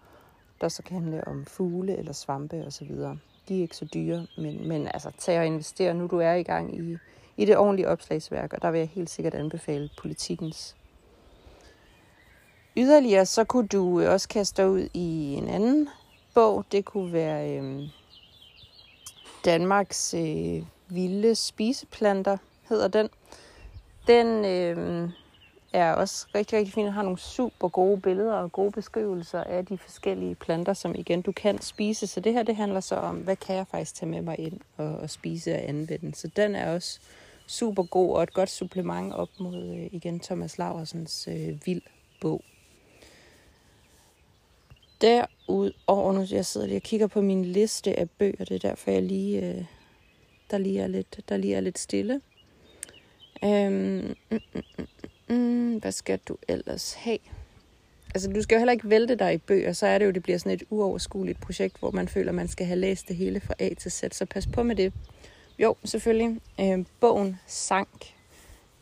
der 0.61 0.69
så 0.69 0.83
kan 0.83 1.01
handle 1.01 1.29
om 1.29 1.45
fugle 1.47 1.97
eller 1.97 2.13
svampe 2.13 2.65
osv. 2.67 2.91
De 3.49 3.59
er 3.59 3.63
ikke 3.63 3.77
så 3.77 3.85
dyre, 3.95 4.27
men, 4.39 4.69
men 4.69 4.87
altså 4.87 5.11
tag 5.19 5.39
og 5.39 5.47
investere, 5.47 5.95
nu 5.95 6.07
du 6.07 6.19
er 6.19 6.33
i 6.33 6.43
gang 6.43 6.79
i, 6.79 6.97
i 7.39 7.45
det 7.45 7.57
ordentlige 7.57 7.89
opslagsværk, 7.89 8.53
og 8.53 8.63
der 8.63 8.71
vil 8.71 8.79
jeg 8.79 8.89
helt 8.89 9.11
sikkert 9.11 9.35
anbefale 9.35 9.91
politikens. 10.01 10.77
Yderligere 12.77 13.27
så 13.27 13.45
kunne 13.45 13.69
du 13.69 14.01
øh, 14.01 14.13
også 14.13 14.29
kaste 14.29 14.69
ud 14.69 14.89
i 14.95 15.35
en 15.35 15.49
anden 15.49 15.89
bog. 16.35 16.65
Det 16.73 16.85
kunne 16.85 17.13
være 17.13 17.59
øh, 17.59 17.83
Danmarks 19.45 20.15
øh, 20.15 20.63
vilde 20.89 21.35
spiseplanter, 21.35 22.37
hedder 22.69 22.89
den. 22.89 23.09
Den 24.07 24.45
øh, 24.45 25.11
er 25.73 25.93
også 25.93 26.27
rigtig, 26.35 26.59
rigtig 26.59 26.75
fin. 26.75 26.85
Den 26.85 26.93
har 26.93 27.03
nogle 27.03 27.19
super 27.19 27.69
gode 27.69 28.01
billeder 28.01 28.35
og 28.35 28.53
gode 28.53 28.73
beskrivelser 28.73 29.45
af 29.45 29.67
de 29.67 29.79
forskellige 29.79 30.35
planter, 30.35 30.73
som 30.73 30.95
igen 30.95 31.23
du 31.23 31.33
kan 31.33 31.61
spise. 31.61 32.07
Så 32.07 32.21
det 32.21 32.33
her, 32.33 32.43
det 32.43 32.57
handler 32.57 32.81
så 32.81 32.97
om, 32.97 33.17
hvad 33.17 33.37
kan 33.37 33.57
jeg 33.57 33.67
faktisk 33.67 33.95
tage 33.95 34.11
med 34.11 34.23
mig 34.23 34.39
ind 34.39 34.61
og, 34.77 34.97
og 34.97 35.11
spise 35.11 35.55
og 35.55 35.69
anvende. 35.69 36.15
Så 36.15 36.29
den 36.37 36.55
er 36.55 36.75
også 36.75 37.01
super 37.49 37.83
god 37.83 38.17
og 38.17 38.23
et 38.23 38.33
godt 38.33 38.51
supplement 38.51 39.15
op 39.15 39.29
mod 39.41 39.65
øh, 39.65 39.89
igen 39.93 40.21
Thomas 40.21 40.59
Laversens 40.59 41.29
øh, 41.31 41.67
vild 41.67 41.83
bog. 42.21 42.45
Derudover, 45.01 46.13
nu 46.13 46.27
jeg 46.31 46.47
sidder 46.47 46.67
lige 46.67 46.79
og 46.79 46.83
kigger 46.83 47.07
på 47.07 47.21
min 47.21 47.45
liste 47.45 47.99
af 47.99 48.11
bøger, 48.11 48.45
det 48.45 48.51
er 48.51 48.69
derfor, 48.69 48.91
jeg 48.91 49.03
lige, 49.03 49.49
øh, 49.49 49.65
der, 50.51 50.59
lige 50.59 50.81
er 50.81 50.87
lidt, 50.87 51.21
der 51.29 51.37
lige 51.37 51.55
er 51.55 51.61
lidt 51.61 51.79
stille. 51.79 52.21
Øhm, 53.45 54.15
mm, 54.31 54.39
mm, 54.55 54.63
mm, 54.79 55.37
mm, 55.37 55.79
hvad 55.79 55.93
skal 55.93 56.19
du 56.29 56.37
ellers 56.49 56.95
have? 56.95 57.19
Altså, 58.15 58.33
du 58.33 58.43
skal 58.43 58.55
jo 58.55 58.59
heller 58.59 58.73
ikke 58.73 58.91
vælte 58.91 59.17
dig 59.17 59.35
i 59.35 59.39
bøger, 59.39 59.73
så 59.73 59.87
er 59.87 59.99
det 59.99 60.07
jo, 60.07 60.11
det 60.11 60.23
bliver 60.23 60.39
sådan 60.39 60.53
et 60.53 60.63
uoverskueligt 60.71 61.41
projekt, 61.41 61.79
hvor 61.79 61.91
man 61.91 62.09
føler, 62.09 62.33
man 62.33 62.49
skal 62.49 62.67
have 62.67 62.79
læst 62.79 63.09
det 63.09 63.17
hele 63.17 63.41
fra 63.41 63.55
A 63.59 63.75
til 63.75 63.91
Z, 63.91 64.05
så 64.13 64.27
pas 64.27 64.47
på 64.47 64.63
med 64.63 64.77
det. 64.77 64.93
Jo, 65.59 65.77
selvfølgelig. 65.85 66.41
Øh, 66.61 66.85
bogen 67.01 67.41
Sank, 67.47 68.15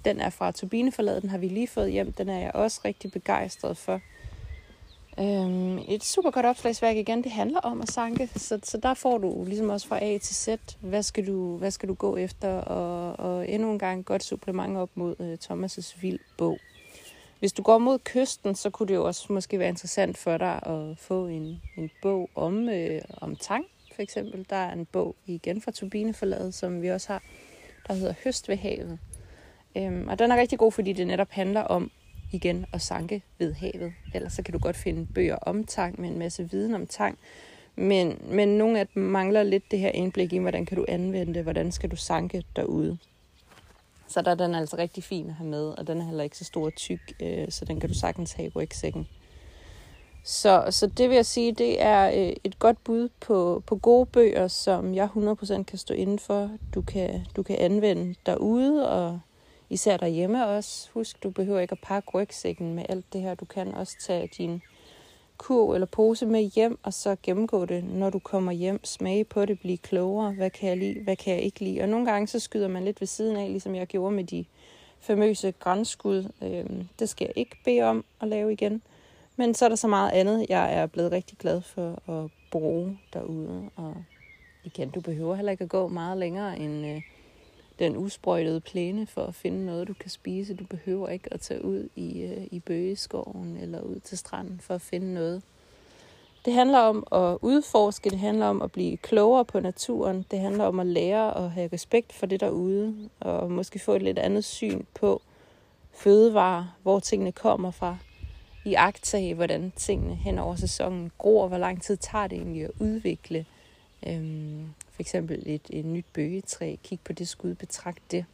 den 0.04 0.20
er 0.20 0.30
fra 0.30 0.52
Turbineforladet, 0.52 1.22
den 1.22 1.30
har 1.30 1.38
vi 1.38 1.48
lige 1.48 1.68
fået 1.68 1.92
hjem, 1.92 2.12
den 2.12 2.28
er 2.28 2.38
jeg 2.38 2.50
også 2.54 2.80
rigtig 2.84 3.12
begejstret 3.12 3.76
for. 3.76 4.00
Øhm, 5.18 5.78
et 5.78 6.04
super 6.04 6.30
godt 6.30 6.46
opslagsværk 6.46 6.96
igen, 6.96 7.24
det 7.24 7.32
handler 7.32 7.60
om 7.60 7.80
at 7.80 7.90
sanke, 7.90 8.30
så, 8.36 8.58
så 8.62 8.78
der 8.78 8.94
får 8.94 9.18
du 9.18 9.44
ligesom 9.46 9.68
også 9.68 9.88
fra 9.88 10.04
A 10.04 10.18
til 10.18 10.36
Z, 10.36 10.48
hvad 10.80 11.02
skal 11.02 11.26
du, 11.26 11.56
hvad 11.56 11.70
skal 11.70 11.88
du 11.88 11.94
gå 11.94 12.16
efter, 12.16 12.48
og, 12.48 13.18
og 13.18 13.48
endnu 13.48 13.72
en 13.72 13.78
gang 13.78 14.04
godt 14.04 14.24
supplement 14.24 14.76
op 14.76 14.90
mod 14.94 15.14
øh, 15.20 15.38
Thomas' 15.44 16.00
vild 16.00 16.18
bog. 16.38 16.58
Hvis 17.38 17.52
du 17.52 17.62
går 17.62 17.78
mod 17.78 17.98
kysten, 17.98 18.54
så 18.54 18.70
kunne 18.70 18.88
det 18.88 18.94
jo 18.94 19.04
også 19.04 19.32
måske 19.32 19.58
være 19.58 19.68
interessant 19.68 20.18
for 20.18 20.36
dig 20.36 20.62
at 20.66 20.98
få 20.98 21.26
en, 21.26 21.62
en 21.76 21.90
bog 22.02 22.30
om, 22.34 22.68
øh, 22.68 23.02
om 23.20 23.36
tang, 23.36 23.66
for 23.96 24.02
eksempel. 24.02 24.46
Der 24.50 24.56
er 24.56 24.72
en 24.72 24.86
bog 24.86 25.16
igen 25.26 25.60
fra 25.60 25.70
Turbineforlaget, 25.70 26.54
som 26.54 26.82
vi 26.82 26.88
også 26.88 27.08
har, 27.08 27.22
der 27.88 27.94
hedder 27.94 28.14
Høst 28.24 28.48
ved 28.48 28.56
havet. 28.56 28.98
Øhm, 29.76 30.08
og 30.08 30.18
den 30.18 30.30
er 30.30 30.36
rigtig 30.36 30.58
god, 30.58 30.72
fordi 30.72 30.92
det 30.92 31.06
netop 31.06 31.30
handler 31.30 31.60
om 31.60 31.90
igen 32.32 32.66
at 32.72 32.82
sanke 32.82 33.22
ved 33.38 33.52
havet. 33.52 33.92
Ellers 34.14 34.32
så 34.32 34.42
kan 34.42 34.52
du 34.52 34.58
godt 34.58 34.76
finde 34.76 35.06
bøger 35.14 35.36
om 35.36 35.64
tang 35.64 36.00
med 36.00 36.08
en 36.08 36.18
masse 36.18 36.50
viden 36.50 36.74
om 36.74 36.86
tang. 36.86 37.18
Men, 37.76 38.22
men 38.30 38.48
nogle 38.48 38.80
af 38.80 38.86
dem 38.86 39.02
mangler 39.02 39.42
lidt 39.42 39.70
det 39.70 39.78
her 39.78 39.90
indblik 39.90 40.32
i, 40.32 40.38
hvordan 40.38 40.66
kan 40.66 40.76
du 40.76 40.84
anvende 40.88 41.34
det, 41.34 41.42
hvordan 41.42 41.72
skal 41.72 41.90
du 41.90 41.96
sanke 41.96 42.44
derude. 42.56 42.98
Så 44.08 44.22
der 44.22 44.30
er 44.30 44.34
den 44.34 44.54
altså 44.54 44.76
rigtig 44.76 45.04
fin 45.04 45.28
at 45.28 45.34
have 45.34 45.50
med, 45.50 45.68
og 45.68 45.86
den 45.86 46.00
er 46.00 46.04
heller 46.04 46.24
ikke 46.24 46.38
så 46.38 46.44
stor 46.44 46.66
og 46.66 46.74
tyk, 46.74 47.12
øh, 47.22 47.50
så 47.50 47.64
den 47.64 47.80
kan 47.80 47.88
du 47.88 47.94
sagtens 47.94 48.32
have 48.32 48.46
i 48.46 48.52
rygsækken. 48.56 49.08
Så, 50.28 50.64
så 50.70 50.86
det 50.86 51.08
vil 51.08 51.14
jeg 51.14 51.26
sige, 51.26 51.52
det 51.52 51.82
er 51.82 52.08
øh, 52.08 52.32
et 52.44 52.58
godt 52.58 52.84
bud 52.84 53.08
på, 53.20 53.62
på 53.66 53.76
gode 53.76 54.06
bøger, 54.06 54.48
som 54.48 54.94
jeg 54.94 55.08
100% 55.16 55.62
kan 55.62 55.78
stå 55.78 55.94
inden 55.94 56.18
for. 56.18 56.50
Du 56.74 56.82
kan, 56.82 57.26
du 57.36 57.42
kan 57.42 57.56
anvende 57.58 58.14
derude, 58.26 58.90
og 58.90 59.20
især 59.70 59.96
derhjemme 59.96 60.46
også. 60.46 60.88
Husk, 60.94 61.22
du 61.22 61.30
behøver 61.30 61.60
ikke 61.60 61.72
at 61.72 61.78
pakke 61.82 62.10
rygsækken 62.14 62.74
med 62.74 62.84
alt 62.88 63.12
det 63.12 63.20
her. 63.20 63.34
Du 63.34 63.44
kan 63.44 63.74
også 63.74 63.96
tage 64.00 64.28
din 64.38 64.62
kurv 65.36 65.72
eller 65.72 65.86
pose 65.86 66.26
med 66.26 66.42
hjem, 66.42 66.78
og 66.82 66.94
så 66.94 67.16
gennemgå 67.22 67.64
det, 67.64 67.84
når 67.84 68.10
du 68.10 68.18
kommer 68.18 68.52
hjem. 68.52 68.84
Smage 68.84 69.24
på 69.24 69.44
det, 69.44 69.60
blive 69.60 69.78
klogere. 69.78 70.32
Hvad 70.32 70.50
kan 70.50 70.68
jeg 70.68 70.76
lide, 70.76 71.00
hvad 71.04 71.16
kan 71.16 71.34
jeg 71.34 71.42
ikke 71.42 71.60
lide? 71.60 71.80
Og 71.80 71.88
nogle 71.88 72.06
gange 72.06 72.28
så 72.28 72.38
skyder 72.38 72.68
man 72.68 72.84
lidt 72.84 73.00
ved 73.00 73.08
siden 73.08 73.36
af, 73.36 73.48
ligesom 73.48 73.74
jeg 73.74 73.86
gjorde 73.86 74.16
med 74.16 74.24
de 74.24 74.44
famøse 75.00 75.52
grænskud. 75.52 76.28
Øhm, 76.42 76.88
det 76.98 77.08
skal 77.08 77.24
jeg 77.24 77.38
ikke 77.38 77.56
bede 77.64 77.82
om 77.82 78.04
at 78.20 78.28
lave 78.28 78.52
igen. 78.52 78.82
Men 79.36 79.54
så 79.54 79.64
er 79.64 79.68
der 79.68 79.76
så 79.76 79.88
meget 79.88 80.10
andet, 80.10 80.46
jeg 80.48 80.74
er 80.74 80.86
blevet 80.86 81.12
rigtig 81.12 81.38
glad 81.38 81.60
for 81.60 82.10
at 82.10 82.30
bruge 82.50 82.98
derude. 83.12 83.70
Og 83.76 83.94
igen, 84.64 84.90
du 84.90 85.00
behøver 85.00 85.34
heller 85.34 85.52
ikke 85.52 85.64
at 85.64 85.70
gå 85.70 85.88
meget 85.88 86.18
længere 86.18 86.58
end 86.58 86.86
øh, 86.86 87.02
den 87.78 87.96
usprøjtede 87.96 88.60
plæne 88.60 89.06
for 89.06 89.24
at 89.24 89.34
finde 89.34 89.66
noget, 89.66 89.88
du 89.88 89.94
kan 89.94 90.10
spise. 90.10 90.54
Du 90.54 90.64
behøver 90.64 91.08
ikke 91.08 91.32
at 91.32 91.40
tage 91.40 91.64
ud 91.64 91.88
i, 91.96 92.22
øh, 92.22 92.46
i 92.50 92.60
bøgeskoven 92.60 93.56
eller 93.56 93.80
ud 93.80 94.00
til 94.00 94.18
stranden 94.18 94.60
for 94.60 94.74
at 94.74 94.80
finde 94.80 95.14
noget. 95.14 95.42
Det 96.44 96.54
handler 96.54 96.78
om 96.78 97.06
at 97.12 97.38
udforske, 97.42 98.10
det 98.10 98.18
handler 98.18 98.46
om 98.46 98.62
at 98.62 98.72
blive 98.72 98.96
klogere 98.96 99.44
på 99.44 99.60
naturen, 99.60 100.26
det 100.30 100.38
handler 100.38 100.64
om 100.64 100.80
at 100.80 100.86
lære 100.86 101.44
at 101.44 101.50
have 101.50 101.68
respekt 101.72 102.12
for 102.12 102.26
det 102.26 102.40
derude, 102.40 103.08
og 103.20 103.50
måske 103.50 103.78
få 103.78 103.92
et 103.92 104.02
lidt 104.02 104.18
andet 104.18 104.44
syn 104.44 104.84
på 104.94 105.22
fødevarer, 105.92 106.76
hvor 106.82 107.00
tingene 107.00 107.32
kommer 107.32 107.70
fra, 107.70 107.96
i 108.66 108.74
agtage, 108.74 109.34
hvordan 109.34 109.72
tingene 109.76 110.14
hen 110.14 110.38
over 110.38 110.56
sæsonen 110.56 111.10
gror, 111.18 111.48
hvor 111.48 111.58
lang 111.58 111.82
tid 111.82 111.96
tager 111.96 112.26
det 112.26 112.38
egentlig 112.38 112.64
at 112.64 112.70
udvikle 112.78 113.44
øhm, 114.06 114.64
for 114.90 115.00
eksempel 115.00 115.42
et, 115.46 115.62
et 115.70 115.84
nyt 115.84 116.04
bøgetræ. 116.12 116.76
Kig 116.84 117.00
på 117.04 117.12
det 117.12 117.28
skud, 117.28 117.54
betragt 117.54 117.98
det. 118.10 118.24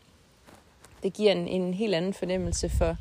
Det 1.02 1.12
giver 1.12 1.32
en, 1.32 1.48
en 1.48 1.74
helt 1.74 1.94
anden 1.94 2.14
fornemmelse 2.14 2.68
for, 2.68 2.96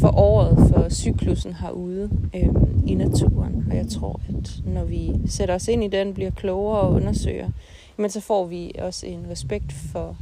for 0.00 0.18
året, 0.18 0.70
for 0.74 0.88
cyklusen 0.88 1.54
herude 1.54 2.10
øhm, 2.34 2.84
i 2.86 2.94
naturen. 2.94 3.66
Og 3.70 3.76
jeg 3.76 3.88
tror, 3.88 4.20
at 4.28 4.50
når 4.66 4.84
vi 4.84 5.12
sætter 5.26 5.54
os 5.54 5.68
ind 5.68 5.84
i 5.84 5.88
den, 5.88 6.14
bliver 6.14 6.30
klogere 6.30 6.80
og 6.80 6.92
undersøger, 6.92 7.50
men 7.96 8.10
så 8.10 8.20
får 8.20 8.46
vi 8.46 8.72
også 8.78 9.06
en 9.06 9.26
respekt 9.30 9.72
for, 9.72 10.16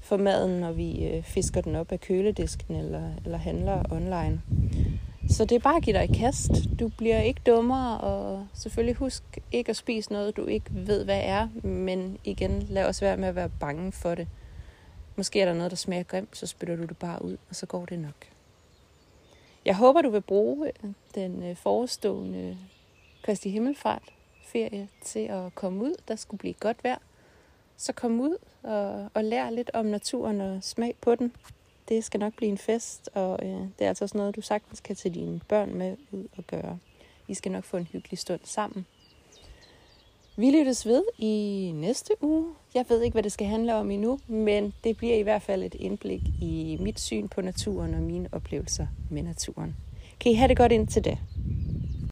for 0.00 0.16
maden, 0.16 0.60
når 0.60 0.72
vi 0.72 1.04
øh, 1.04 1.22
fisker 1.22 1.60
den 1.60 1.76
op 1.76 1.92
af 1.92 2.00
køledisken 2.00 2.76
eller, 2.76 3.02
eller 3.24 3.38
handler 3.38 3.92
online. 3.92 4.40
Så 5.28 5.44
det 5.44 5.54
er 5.54 5.58
bare 5.58 5.76
at 5.76 5.82
give 5.82 5.96
dig 5.96 6.10
i 6.10 6.18
kast. 6.18 6.50
Du 6.80 6.88
bliver 6.88 7.20
ikke 7.20 7.40
dummere, 7.46 8.00
og 8.00 8.46
selvfølgelig 8.54 8.94
husk 8.94 9.22
ikke 9.52 9.70
at 9.70 9.76
spise 9.76 10.12
noget, 10.12 10.36
du 10.36 10.46
ikke 10.46 10.66
ved, 10.70 11.04
hvad 11.04 11.20
er. 11.24 11.48
Men 11.62 12.18
igen, 12.24 12.62
lad 12.62 12.84
os 12.84 13.02
være 13.02 13.16
med 13.16 13.28
at 13.28 13.34
være 13.34 13.50
bange 13.60 13.92
for 13.92 14.14
det. 14.14 14.28
Måske 15.16 15.40
er 15.40 15.44
der 15.44 15.54
noget, 15.54 15.70
der 15.70 15.76
smager 15.76 16.02
grimt, 16.02 16.36
så 16.36 16.46
spytter 16.46 16.76
du 16.76 16.82
det 16.82 16.96
bare 16.96 17.24
ud, 17.24 17.36
og 17.48 17.56
så 17.56 17.66
går 17.66 17.86
det 17.86 17.98
nok. 17.98 18.26
Jeg 19.64 19.76
håber, 19.76 20.02
du 20.02 20.10
vil 20.10 20.20
bruge 20.20 20.72
øh, 20.84 20.90
den 21.14 21.42
øh, 21.42 21.56
forestående 21.56 22.58
Kristi 23.22 23.50
Himmelfart 23.50 24.02
ferie 24.44 24.88
til 25.04 25.20
at 25.20 25.54
komme 25.54 25.84
ud. 25.84 25.94
Der 26.08 26.16
skulle 26.16 26.38
blive 26.38 26.54
godt 26.54 26.84
vejr. 26.84 26.98
Så 27.76 27.92
kom 27.92 28.20
ud 28.20 28.36
og, 28.62 29.10
og 29.14 29.24
lær 29.24 29.50
lidt 29.50 29.70
om 29.74 29.86
naturen 29.86 30.40
og 30.40 30.58
smag 30.62 30.94
på 31.00 31.14
den 31.14 31.32
det 31.88 32.04
skal 32.04 32.20
nok 32.20 32.34
blive 32.36 32.50
en 32.50 32.58
fest, 32.58 33.10
og 33.14 33.38
øh, 33.42 33.48
det 33.48 33.84
er 33.84 33.88
altså 33.88 34.04
også 34.04 34.18
noget, 34.18 34.36
du 34.36 34.40
sagtens 34.40 34.80
kan 34.80 34.96
tage 34.96 35.14
dine 35.14 35.40
børn 35.48 35.74
med 35.74 35.96
ud 36.10 36.26
og 36.36 36.44
gøre. 36.46 36.78
I 37.28 37.34
skal 37.34 37.52
nok 37.52 37.64
få 37.64 37.76
en 37.76 37.88
hyggelig 37.92 38.18
stund 38.18 38.40
sammen. 38.44 38.86
Vi 40.36 40.50
lyttes 40.50 40.86
ved 40.86 41.02
i 41.18 41.72
næste 41.74 42.12
uge. 42.20 42.46
Jeg 42.74 42.84
ved 42.88 43.02
ikke, 43.02 43.14
hvad 43.14 43.22
det 43.22 43.32
skal 43.32 43.46
handle 43.46 43.74
om 43.74 43.90
endnu, 43.90 44.18
men 44.26 44.74
det 44.84 44.96
bliver 44.96 45.16
i 45.16 45.22
hvert 45.22 45.42
fald 45.42 45.62
et 45.62 45.74
indblik 45.74 46.22
i 46.42 46.78
mit 46.80 47.00
syn 47.00 47.28
på 47.28 47.40
naturen 47.40 47.94
og 47.94 48.02
mine 48.02 48.28
oplevelser 48.32 48.86
med 49.10 49.22
naturen. 49.22 49.76
Kan 50.20 50.32
I 50.32 50.34
have 50.34 50.48
det 50.48 50.56
godt 50.56 50.72
indtil 50.72 51.04
da? 51.04 51.18